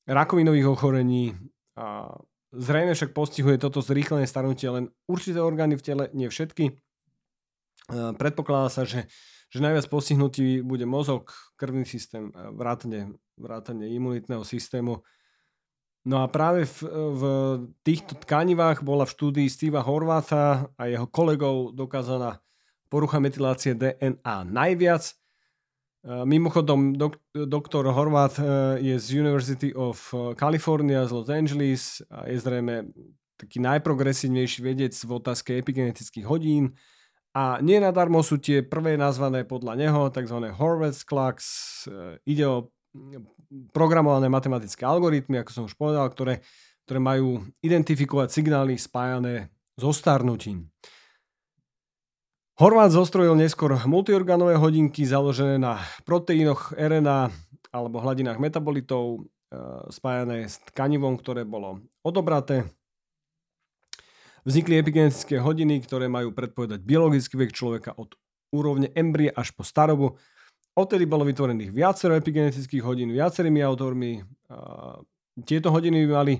rakovinových 0.07 0.67
ochorení, 0.67 1.35
a 1.79 2.11
zrejme 2.53 2.93
však 2.93 3.17
postihuje 3.17 3.57
toto 3.57 3.81
zrýchlené 3.81 4.29
starnutie 4.29 4.69
len 4.69 4.85
určité 5.09 5.41
orgány 5.41 5.79
v 5.79 5.85
tele, 5.85 6.05
nie 6.13 6.29
všetky. 6.29 6.77
Predpokladá 7.93 8.69
sa, 8.69 8.83
že, 8.85 9.09
že 9.49 9.59
najviac 9.59 9.89
postihnutý 9.89 10.63
bude 10.63 10.85
mozog, 10.85 11.33
krvný 11.57 11.89
systém, 11.89 12.31
vrátane, 12.35 13.17
vrátane 13.41 13.89
imunitného 13.89 14.45
systému. 14.45 15.03
No 16.03 16.17
a 16.23 16.27
práve 16.27 16.67
v, 16.67 16.79
v 16.91 17.23
týchto 17.87 18.19
tkanivách 18.19 18.83
bola 18.83 19.07
v 19.07 19.15
štúdii 19.15 19.49
Steva 19.49 19.87
Horváta 19.87 20.67
a 20.75 20.83
jeho 20.91 21.07
kolegov 21.07 21.79
dokázaná 21.79 22.43
porucha 22.91 23.23
metylácie 23.23 23.79
DNA 23.79 24.51
najviac– 24.51 25.09
mimochodom, 26.03 26.99
dok- 26.99 27.23
doktor 27.31 27.87
Horvath 27.87 28.43
eh, 28.43 28.79
je 28.83 28.95
z 28.99 29.07
University 29.23 29.71
of 29.71 30.11
eh, 30.11 30.35
California 30.35 31.07
z 31.07 31.11
Los 31.15 31.31
Angeles 31.31 32.03
a 32.11 32.27
je 32.27 32.39
zrejme 32.43 32.91
taký 33.39 33.63
najprogresívnejší 33.63 34.63
vedec 34.63 34.95
v 34.95 35.11
otázke 35.11 35.59
epigenetických 35.59 36.27
hodín. 36.27 36.75
A 37.33 37.63
nie 37.65 37.81
nadarmo 37.81 38.21
sú 38.21 38.37
tie 38.37 38.61
prvé 38.61 39.01
nazvané 39.01 39.49
podľa 39.49 39.79
neho, 39.79 40.01
tzv. 40.13 40.53
Horvath 40.53 41.01
clocks. 41.09 41.49
Ide 42.29 42.45
o 42.45 42.71
mm, 42.93 43.73
programované 43.73 44.29
matematické 44.29 44.85
algoritmy, 44.85 45.41
ako 45.41 45.51
som 45.51 45.65
už 45.65 45.75
povedal, 45.75 46.07
ktoré, 46.13 46.45
ktoré 46.85 47.01
majú 47.01 47.41
identifikovať 47.65 48.29
signály 48.31 48.77
spájané 48.77 49.49
so 49.81 49.91
starnutím. 49.97 50.69
Horvát 52.63 52.95
zostrojil 52.95 53.35
neskôr 53.35 53.75
multiorganové 53.91 54.55
hodinky 54.55 55.03
založené 55.03 55.59
na 55.59 55.83
proteínoch 56.07 56.71
RNA 56.79 57.35
alebo 57.75 57.99
hladinách 57.99 58.39
metabolitov 58.39 59.19
e, 59.19 59.21
spájané 59.91 60.47
s 60.47 60.63
tkanivom, 60.71 61.19
ktoré 61.19 61.43
bolo 61.43 61.83
odobraté. 62.07 62.71
Vznikli 64.47 64.79
epigenetické 64.79 65.43
hodiny, 65.43 65.83
ktoré 65.83 66.07
majú 66.07 66.31
predpovedať 66.31 66.87
biologický 66.87 67.35
vek 67.35 67.51
človeka 67.51 67.99
od 67.99 68.15
úrovne 68.55 68.95
embrie 68.95 69.35
až 69.35 69.51
po 69.59 69.67
starobu. 69.67 70.15
Odtedy 70.79 71.03
bolo 71.03 71.27
vytvorených 71.27 71.75
viacero 71.75 72.15
epigenetických 72.15 72.87
hodín 72.87 73.11
viacerými 73.11 73.59
autormi. 73.59 74.23
Tieto 75.43 75.75
hodiny 75.75 76.07
mali 76.07 76.39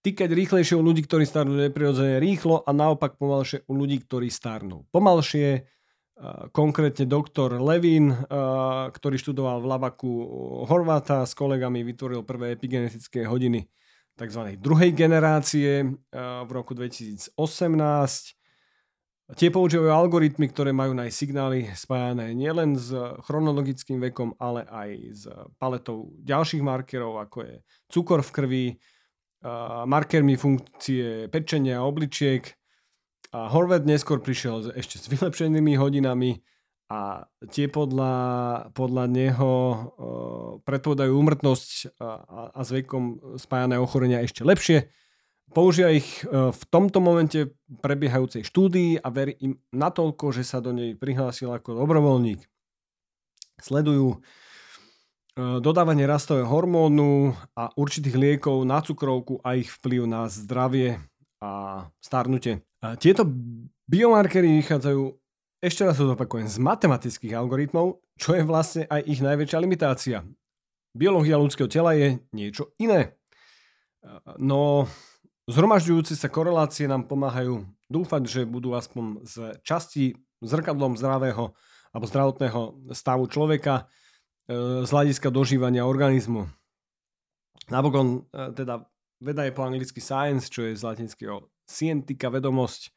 týkať 0.00 0.32
rýchlejšie 0.32 0.76
u 0.76 0.82
ľudí, 0.84 1.04
ktorí 1.04 1.28
starnú 1.28 1.56
neprirodzene 1.60 2.20
rýchlo 2.20 2.64
a 2.64 2.70
naopak 2.72 3.20
pomalšie 3.20 3.68
u 3.68 3.72
ľudí, 3.76 4.00
ktorí 4.04 4.32
starnú 4.32 4.88
pomalšie. 4.88 5.68
Konkrétne 6.52 7.08
doktor 7.08 7.56
Levin, 7.56 8.12
ktorý 8.92 9.16
študoval 9.16 9.64
v 9.64 9.70
Labaku 9.72 10.12
Horváta 10.68 11.24
s 11.24 11.32
kolegami, 11.32 11.80
vytvoril 11.80 12.28
prvé 12.28 12.52
epigenetické 12.52 13.24
hodiny 13.24 13.64
tzv. 14.20 14.52
druhej 14.60 14.92
generácie 14.92 15.80
v 16.12 16.50
roku 16.52 16.76
2018. 16.76 17.32
Tie 19.32 19.48
používajú 19.48 19.88
algoritmy, 19.88 20.52
ktoré 20.52 20.76
majú 20.76 20.92
nájsť 20.92 21.16
signály 21.16 21.72
spájané 21.72 22.36
nielen 22.36 22.76
s 22.76 22.92
chronologickým 23.24 23.96
vekom, 24.12 24.36
ale 24.36 24.68
aj 24.68 24.90
s 25.14 25.22
paletou 25.56 26.12
ďalších 26.20 26.60
markerov, 26.60 27.16
ako 27.16 27.48
je 27.48 27.54
cukor 27.88 28.20
v 28.20 28.30
krvi, 28.34 28.64
markermi 29.86 30.36
funkcie 30.36 31.28
pečenia 31.32 31.80
obličiek. 31.80 32.44
A 33.30 33.46
Horvath 33.46 33.86
neskôr 33.86 34.18
prišiel 34.18 34.74
ešte 34.74 34.98
s 34.98 35.06
vylepšenými 35.06 35.78
hodinami 35.78 36.42
a 36.90 37.30
tie 37.54 37.70
podľa, 37.70 38.14
podľa 38.74 39.04
neho 39.06 39.52
predpovedajú 40.66 41.12
úmrtnosť 41.14 41.94
a, 42.02 42.50
a 42.50 42.60
s 42.66 42.74
vekom 42.74 43.38
spájané 43.38 43.78
ochorenia 43.78 44.26
ešte 44.26 44.42
lepšie. 44.42 44.90
Použia 45.54 45.94
ich 45.94 46.26
uh, 46.26 46.50
v 46.50 46.62
tomto 46.70 46.98
momente 46.98 47.58
prebiehajúcej 47.82 48.46
štúdii 48.46 49.02
a 49.02 49.06
verí 49.10 49.34
im 49.42 49.58
natoľko, 49.74 50.30
že 50.34 50.46
sa 50.46 50.58
do 50.58 50.70
nej 50.74 50.94
prihlásil 50.98 51.50
ako 51.50 51.74
dobrovoľník. 51.74 52.42
Sledujú 53.58 54.18
E, 54.18 54.49
dodávanie 55.60 56.04
rastového 56.04 56.48
hormónu 56.48 57.32
a 57.56 57.72
určitých 57.74 58.16
liekov 58.16 58.62
na 58.68 58.84
cukrovku 58.84 59.40
a 59.40 59.56
ich 59.56 59.72
vplyv 59.80 60.04
na 60.04 60.28
zdravie 60.28 61.00
a 61.40 61.84
starnutie. 62.04 62.60
Tieto 63.00 63.24
biomarkery 63.88 64.60
vychádzajú, 64.60 65.02
ešte 65.60 65.82
raz 65.84 65.96
to 65.96 66.08
opakujem, 66.08 66.48
z 66.48 66.56
matematických 66.60 67.36
algoritmov, 67.36 68.00
čo 68.16 68.36
je 68.36 68.44
vlastne 68.44 68.84
aj 68.88 69.00
ich 69.08 69.20
najväčšia 69.20 69.58
limitácia. 69.60 70.18
Biológia 70.92 71.40
ľudského 71.40 71.68
tela 71.70 71.96
je 71.96 72.20
niečo 72.34 72.74
iné. 72.76 73.14
E, 74.02 74.10
no, 74.42 74.90
zhromažďujúce 75.46 76.18
sa 76.18 76.26
korelácie 76.26 76.90
nám 76.90 77.06
pomáhajú 77.06 77.62
dúfať, 77.86 78.22
že 78.26 78.40
budú 78.48 78.74
aspoň 78.74 79.22
z 79.22 79.34
časti 79.62 80.18
zrkadlom 80.42 80.98
zdravého 80.98 81.54
alebo 81.94 82.04
zdravotného 82.10 82.60
stavu 82.90 83.30
človeka 83.30 83.86
z 84.84 84.90
hľadiska 84.90 85.30
dožívania 85.30 85.86
organizmu. 85.86 86.50
Napokon 87.70 88.26
e, 88.34 88.50
teda 88.50 88.82
veda 89.22 89.46
je 89.46 89.54
po 89.54 89.62
anglicky 89.62 90.02
science, 90.02 90.50
čo 90.50 90.66
je 90.66 90.74
z 90.74 90.82
latinského 90.82 91.46
scientika, 91.62 92.32
vedomosť 92.34 92.90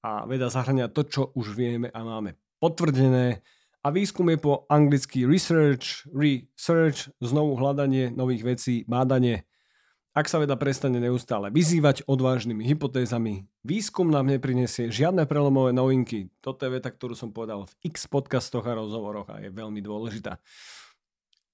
a 0.00 0.24
veda 0.24 0.48
zahrania 0.48 0.88
to, 0.88 1.04
čo 1.04 1.22
už 1.36 1.52
vieme 1.52 1.92
a 1.92 2.00
máme 2.00 2.40
potvrdené 2.56 3.44
a 3.84 3.88
výskum 3.94 4.26
je 4.30 4.38
po 4.42 4.66
anglicky 4.66 5.22
research, 5.22 6.04
research, 6.10 7.08
znovu 7.22 7.54
hľadanie 7.56 8.10
nových 8.10 8.42
vecí, 8.44 8.74
bádanie. 8.84 9.46
Ak 10.18 10.26
sa 10.26 10.42
veda 10.42 10.58
prestane 10.58 10.98
neustále 10.98 11.46
vyzývať 11.46 12.02
odvážnymi 12.10 12.66
hypotézami, 12.74 13.46
výskum 13.62 14.10
nám 14.10 14.26
neprinesie 14.26 14.90
žiadne 14.90 15.30
prelomové 15.30 15.70
novinky. 15.70 16.34
Toto 16.42 16.66
je 16.66 16.74
veta, 16.74 16.90
ktorú 16.90 17.14
som 17.14 17.30
povedal 17.30 17.70
v 17.70 17.94
x 17.94 18.10
podcastoch 18.10 18.66
a 18.66 18.74
rozhovoroch 18.74 19.30
a 19.30 19.38
je 19.38 19.54
veľmi 19.54 19.78
dôležitá. 19.78 20.42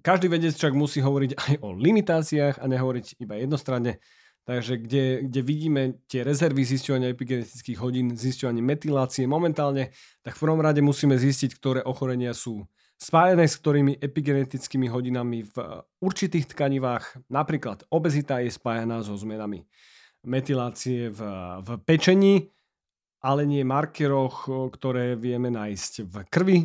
Každý 0.00 0.32
vedec 0.32 0.56
však 0.56 0.72
musí 0.72 1.04
hovoriť 1.04 1.36
aj 1.36 1.54
o 1.60 1.76
limitáciách 1.76 2.56
a 2.56 2.64
nehovoriť 2.64 3.20
iba 3.20 3.36
jednostranne. 3.36 4.00
Takže 4.48 4.80
kde, 4.80 5.28
kde 5.28 5.40
vidíme 5.44 5.82
tie 6.08 6.24
rezervy 6.24 6.64
zisťovania 6.64 7.12
epigenetických 7.12 7.76
hodín, 7.84 8.16
zisťovanie 8.16 8.64
metylácie 8.64 9.28
momentálne, 9.28 9.92
tak 10.24 10.40
v 10.40 10.42
prvom 10.48 10.64
rade 10.64 10.80
musíme 10.80 11.20
zistiť, 11.20 11.52
ktoré 11.60 11.80
ochorenia 11.84 12.32
sú 12.32 12.64
spájené 13.04 13.44
s 13.44 13.60
ktorými 13.60 14.00
epigenetickými 14.00 14.88
hodinami 14.88 15.44
v 15.44 15.84
určitých 16.00 16.56
tkanivách. 16.56 17.28
Napríklad 17.28 17.84
obezita 17.92 18.40
je 18.40 18.48
spájaná 18.48 19.04
so 19.04 19.12
zmenami 19.12 19.68
metylácie 20.24 21.12
v, 21.12 21.20
v 21.60 21.68
pečení, 21.84 22.48
ale 23.20 23.44
nie 23.44 23.60
markeroch, 23.60 24.48
ktoré 24.72 25.20
vieme 25.20 25.52
nájsť 25.52 25.92
v 26.08 26.14
krvi. 26.32 26.58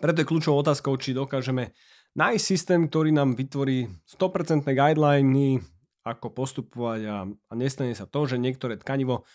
Preto 0.00 0.24
je 0.24 0.28
kľúčovou 0.28 0.64
otázkou, 0.64 0.96
či 0.96 1.12
dokážeme 1.12 1.76
nájsť 2.16 2.44
systém, 2.44 2.80
ktorý 2.88 3.12
nám 3.12 3.36
vytvorí 3.36 3.84
100% 4.08 4.64
guideliny 4.64 5.60
ako 6.04 6.32
postupovať 6.32 7.00
a, 7.08 7.16
a 7.28 7.52
nestane 7.52 7.92
sa 7.92 8.08
to, 8.08 8.24
že 8.24 8.40
niektoré 8.40 8.80
tkanivo 8.80 9.28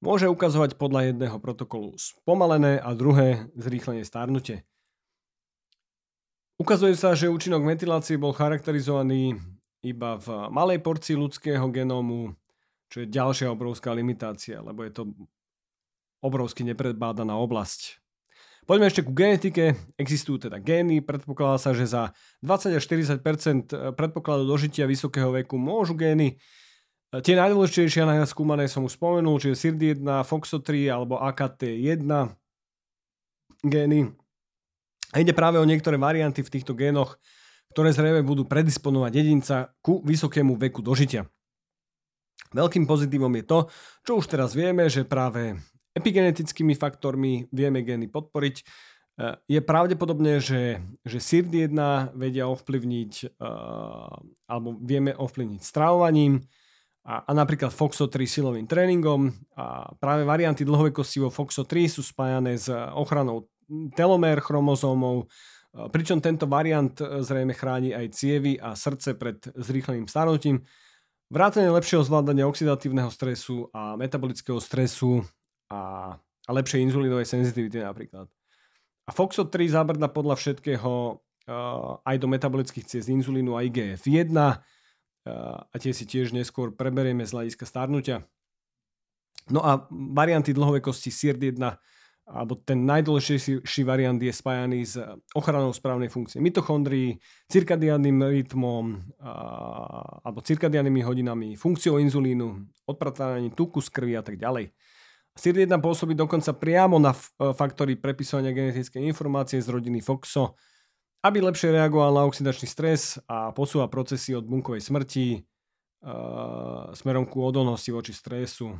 môže 0.00 0.28
ukazovať 0.32 0.80
podľa 0.80 1.12
jedného 1.12 1.36
protokolu 1.36 1.92
spomalené 2.00 2.80
a 2.80 2.96
druhé 2.96 3.52
zrýchlenie 3.52 4.04
stárnutie. 4.04 4.64
Ukazuje 6.60 6.92
sa, 6.92 7.16
že 7.16 7.32
účinok 7.32 7.64
metylácie 7.64 8.20
bol 8.20 8.36
charakterizovaný 8.36 9.40
iba 9.80 10.20
v 10.20 10.52
malej 10.52 10.84
porcii 10.84 11.16
ľudského 11.16 11.64
genómu, 11.72 12.36
čo 12.92 13.00
je 13.00 13.08
ďalšia 13.08 13.48
obrovská 13.48 13.96
limitácia, 13.96 14.60
lebo 14.60 14.84
je 14.84 14.92
to 14.92 15.08
obrovsky 16.20 16.60
nepredbádaná 16.68 17.32
oblasť. 17.40 17.96
Poďme 18.68 18.92
ešte 18.92 19.00
ku 19.00 19.16
genetike. 19.16 19.72
Existujú 19.96 20.52
teda 20.52 20.60
gény, 20.60 21.00
predpokladá 21.00 21.56
sa, 21.56 21.72
že 21.72 21.88
za 21.88 22.12
20 22.44 22.76
až 22.76 22.82
40% 22.84 23.96
predpokladu 23.96 24.44
dožitia 24.44 24.84
vysokého 24.84 25.32
veku 25.32 25.56
môžu 25.56 25.96
gény. 25.96 26.36
Tie 27.10 27.40
najdôležitejšie 27.40 28.04
a 28.04 28.28
skúmané 28.28 28.68
som 28.68 28.84
už 28.84 29.00
spomenul, 29.00 29.40
čiže 29.40 29.56
SIRD1, 29.56 30.28
FOXO3 30.28 30.92
alebo 30.92 31.16
AKT1 31.24 32.04
gény. 33.64 34.12
A 35.10 35.18
ide 35.18 35.34
práve 35.34 35.58
o 35.58 35.66
niektoré 35.66 35.98
varianty 35.98 36.46
v 36.46 36.52
týchto 36.52 36.78
génoch, 36.78 37.18
ktoré 37.74 37.94
zrejme 37.94 38.22
budú 38.26 38.46
predisponovať 38.46 39.12
jedinca 39.14 39.56
ku 39.82 40.02
vysokému 40.02 40.58
veku 40.58 40.82
dožitia. 40.82 41.26
Veľkým 42.50 42.82
pozitívom 42.86 43.30
je 43.38 43.44
to, 43.46 43.58
čo 44.02 44.12
už 44.18 44.26
teraz 44.26 44.58
vieme, 44.58 44.90
že 44.90 45.06
práve 45.06 45.54
epigenetickými 45.94 46.74
faktormi 46.74 47.46
vieme 47.54 47.86
gény 47.86 48.10
podporiť. 48.10 48.56
E, 48.58 48.62
je 49.46 49.60
pravdepodobné, 49.62 50.42
že, 50.42 50.82
že 51.06 51.22
SIRD1 51.22 51.78
vedia 52.18 52.50
ovplyvniť, 52.50 53.38
uh, 53.38 54.10
alebo 54.50 54.74
vieme 54.82 55.14
ovplyvniť 55.14 55.60
stravovaním 55.62 56.42
a, 57.06 57.22
a 57.22 57.30
napríklad 57.30 57.70
FOXO3 57.70 58.14
silovým 58.26 58.66
tréningom 58.66 59.30
a 59.54 59.94
práve 59.98 60.26
varianty 60.26 60.66
dlhovekosti 60.66 61.22
vo 61.22 61.30
FOXO3 61.30 61.86
sú 61.86 62.02
spájané 62.02 62.58
s 62.58 62.66
ochranou 62.98 63.46
telomér 63.94 64.42
chromozómov, 64.42 65.30
pričom 65.70 66.18
tento 66.18 66.50
variant 66.50 66.92
e, 66.98 67.22
zrejme 67.22 67.54
chráni 67.54 67.94
aj 67.94 68.06
cievy 68.10 68.58
a 68.58 68.74
srdce 68.74 69.14
pred 69.14 69.38
zrýchleným 69.54 70.10
starnutím, 70.10 70.66
vrátane 71.30 71.70
lepšieho 71.70 72.02
zvládania 72.02 72.50
oxidatívneho 72.50 73.08
stresu 73.14 73.70
a 73.70 73.94
metabolického 73.94 74.58
stresu 74.58 75.22
a, 75.70 76.12
a 76.18 76.50
lepšej 76.50 76.90
inzulínovej 76.90 77.26
senzitivity 77.30 77.78
napríklad. 77.78 78.26
A 79.06 79.10
FOXO3 79.14 79.70
zabrda 79.70 80.10
podľa 80.10 80.38
všetkého 80.38 81.18
uh, 81.18 82.02
aj 82.02 82.16
do 82.18 82.26
metabolických 82.30 82.86
ciest 82.86 83.10
inzulínu 83.10 83.58
a 83.58 83.66
IGF-1 83.66 84.30
uh, 84.34 84.58
a 85.66 85.74
tie 85.78 85.94
si 85.94 86.06
tiež 86.06 86.34
neskôr 86.34 86.74
preberieme 86.74 87.22
z 87.26 87.34
hľadiska 87.34 87.66
starnutia. 87.66 88.26
No 89.50 89.62
a 89.66 89.86
varianty 89.90 90.54
dlhovekosti 90.54 91.10
SIRD1 91.10 91.62
alebo 92.30 92.54
ten 92.54 92.86
najdôležitejší 92.86 93.82
variant 93.82 94.22
je 94.22 94.30
spájaný 94.30 94.86
s 94.86 94.94
ochranou 95.34 95.74
správnej 95.74 96.06
funkcie 96.06 96.38
mitochondrií, 96.38 97.18
cirkadiánnym 97.50 98.22
rytmom 98.22 99.02
a, 99.18 99.32
alebo 100.22 100.38
cirkadiánnymi 100.38 101.02
hodinami, 101.02 101.48
funkciou 101.58 101.98
inzulínu, 101.98 102.70
odpratávaním 102.86 103.50
tuku 103.50 103.82
z 103.82 103.88
krvi 103.90 104.14
a 104.14 104.22
tak 104.22 104.38
ďalej. 104.38 104.70
SIRD1 105.34 105.78
pôsobí 105.78 106.14
dokonca 106.14 106.54
priamo 106.54 106.98
na 106.98 107.14
faktory 107.54 107.98
prepisovania 107.98 108.54
genetickej 108.54 109.02
informácie 109.02 109.62
z 109.62 109.70
rodiny 109.70 110.02
FOXO, 110.02 110.58
aby 111.22 111.38
lepšie 111.44 111.74
reagoval 111.74 112.14
na 112.14 112.26
oxidačný 112.26 112.66
stres 112.66 113.20
a 113.30 113.54
posúva 113.54 113.86
procesy 113.86 114.34
od 114.34 114.48
bunkovej 114.48 114.80
smrti 114.80 115.26
uh, 115.36 116.90
smerom 116.96 117.28
ku 117.28 117.44
odolnosti 117.44 117.92
voči 117.92 118.10
stresu. 118.16 118.74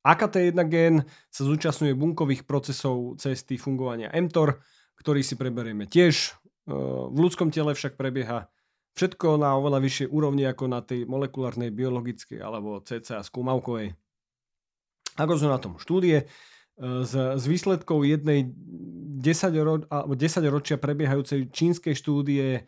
AKT1 0.00 0.58
gen 0.72 0.94
sa 1.28 1.42
zúčastňuje 1.44 1.92
bunkových 1.92 2.48
procesov 2.48 3.20
cesty 3.20 3.60
fungovania 3.60 4.08
mTOR, 4.12 4.60
ktorý 4.96 5.20
si 5.20 5.36
preberieme 5.36 5.84
tiež. 5.84 6.36
V 7.10 7.16
ľudskom 7.16 7.52
tele 7.52 7.76
však 7.76 8.00
prebieha 8.00 8.48
všetko 8.96 9.40
na 9.40 9.56
oveľa 9.56 9.80
vyššej 9.80 10.08
úrovni 10.08 10.44
ako 10.48 10.64
na 10.68 10.80
tej 10.80 11.04
molekulárnej, 11.04 11.72
biologickej 11.72 12.40
alebo 12.40 12.80
cca 12.80 13.20
skúmavkovej. 13.24 13.96
Ako 15.20 15.32
sú 15.36 15.46
na 15.48 15.60
tom 15.60 15.76
štúdie, 15.76 16.28
z, 16.80 17.12
z 17.36 17.44
výsledkov 17.44 18.08
jednej 18.08 18.48
10, 19.20 19.52
ro, 19.60 19.84
alebo 19.92 20.16
10 20.16 20.40
ročia 20.48 20.76
prebiehajúcej 20.80 21.52
čínskej 21.52 21.92
štúdie 21.92 22.64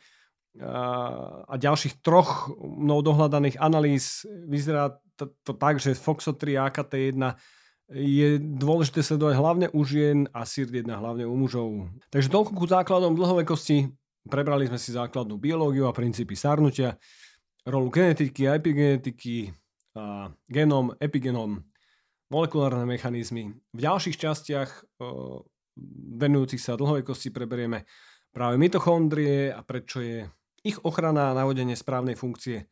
a, 0.60 1.56
ďalších 1.56 2.04
troch 2.04 2.52
mnou 2.60 3.00
dohľadaných 3.00 3.56
analýz 3.56 4.28
vyzerá 4.28 5.00
to, 5.16 5.32
to 5.46 5.52
tak, 5.56 5.80
že 5.80 5.96
FOXO3 5.96 6.60
a 6.60 6.68
AKT1 6.68 7.22
je 7.92 8.40
dôležité 8.40 9.04
sledovať 9.04 9.34
hlavne 9.36 9.66
u 9.72 9.80
žien 9.84 10.28
a 10.32 10.44
SIRT1 10.48 10.88
hlavne 10.88 11.24
u 11.28 11.34
mužov. 11.36 11.92
Takže 12.08 12.32
toľko 12.32 12.52
ku 12.56 12.64
základom 12.64 13.12
dlhovekosti. 13.16 13.92
Prebrali 14.22 14.70
sme 14.70 14.78
si 14.78 14.94
základnú 14.94 15.34
biológiu 15.34 15.90
a 15.90 15.96
princípy 15.96 16.38
starnutia, 16.38 16.94
rolu 17.66 17.90
genetiky 17.90 18.46
a 18.46 18.54
epigenetiky, 18.54 19.50
a 19.98 20.30
genom, 20.46 20.94
epigenom 21.02 21.58
molekulárne 22.30 22.86
mechanizmy. 22.88 23.52
V 23.74 23.80
ďalších 23.82 24.16
častiach 24.16 24.70
venujúcich 26.16 26.62
sa 26.62 26.78
dlhovekosti 26.78 27.28
preberieme 27.34 27.84
práve 28.32 28.56
mitochondrie 28.56 29.52
a 29.52 29.60
prečo 29.66 30.00
je 30.00 30.24
ich 30.62 30.78
ochrana 30.86 31.30
a 31.30 31.36
navodenie 31.36 31.74
správnej 31.74 32.14
funkcie. 32.14 32.66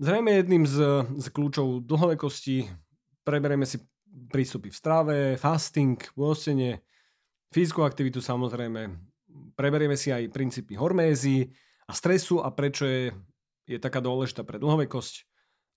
Zrejme 0.00 0.32
jedným 0.32 0.64
z, 0.64 1.04
z 1.20 1.26
kľúčov 1.28 1.84
dlhovekosti 1.84 2.70
preberieme 3.26 3.68
si 3.68 3.78
prístupy 4.32 4.72
v 4.72 4.78
strave, 4.78 5.16
fasting, 5.36 6.00
pôstenie, 6.16 6.82
fyzickú 7.54 7.84
aktivitu 7.84 8.18
samozrejme. 8.18 8.90
Preberieme 9.54 9.94
si 9.94 10.10
aj 10.10 10.32
princípy 10.34 10.74
hormézy 10.74 11.52
a 11.86 11.92
stresu 11.94 12.42
a 12.42 12.50
prečo 12.50 12.88
je, 12.88 13.14
je 13.68 13.78
taká 13.78 14.02
dôležitá 14.02 14.42
pre 14.42 14.58
dlhovekosť. 14.58 15.28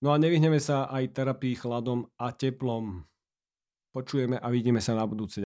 No 0.02 0.12
a 0.12 0.20
nevyhneme 0.20 0.58
sa 0.58 0.90
aj 0.90 1.14
terapii 1.14 1.56
chladom 1.56 2.10
a 2.18 2.34
teplom. 2.34 3.06
Počujeme 3.94 4.42
a 4.42 4.48
vidíme 4.50 4.82
sa 4.82 4.98
na 4.98 5.06
budúce. 5.06 5.46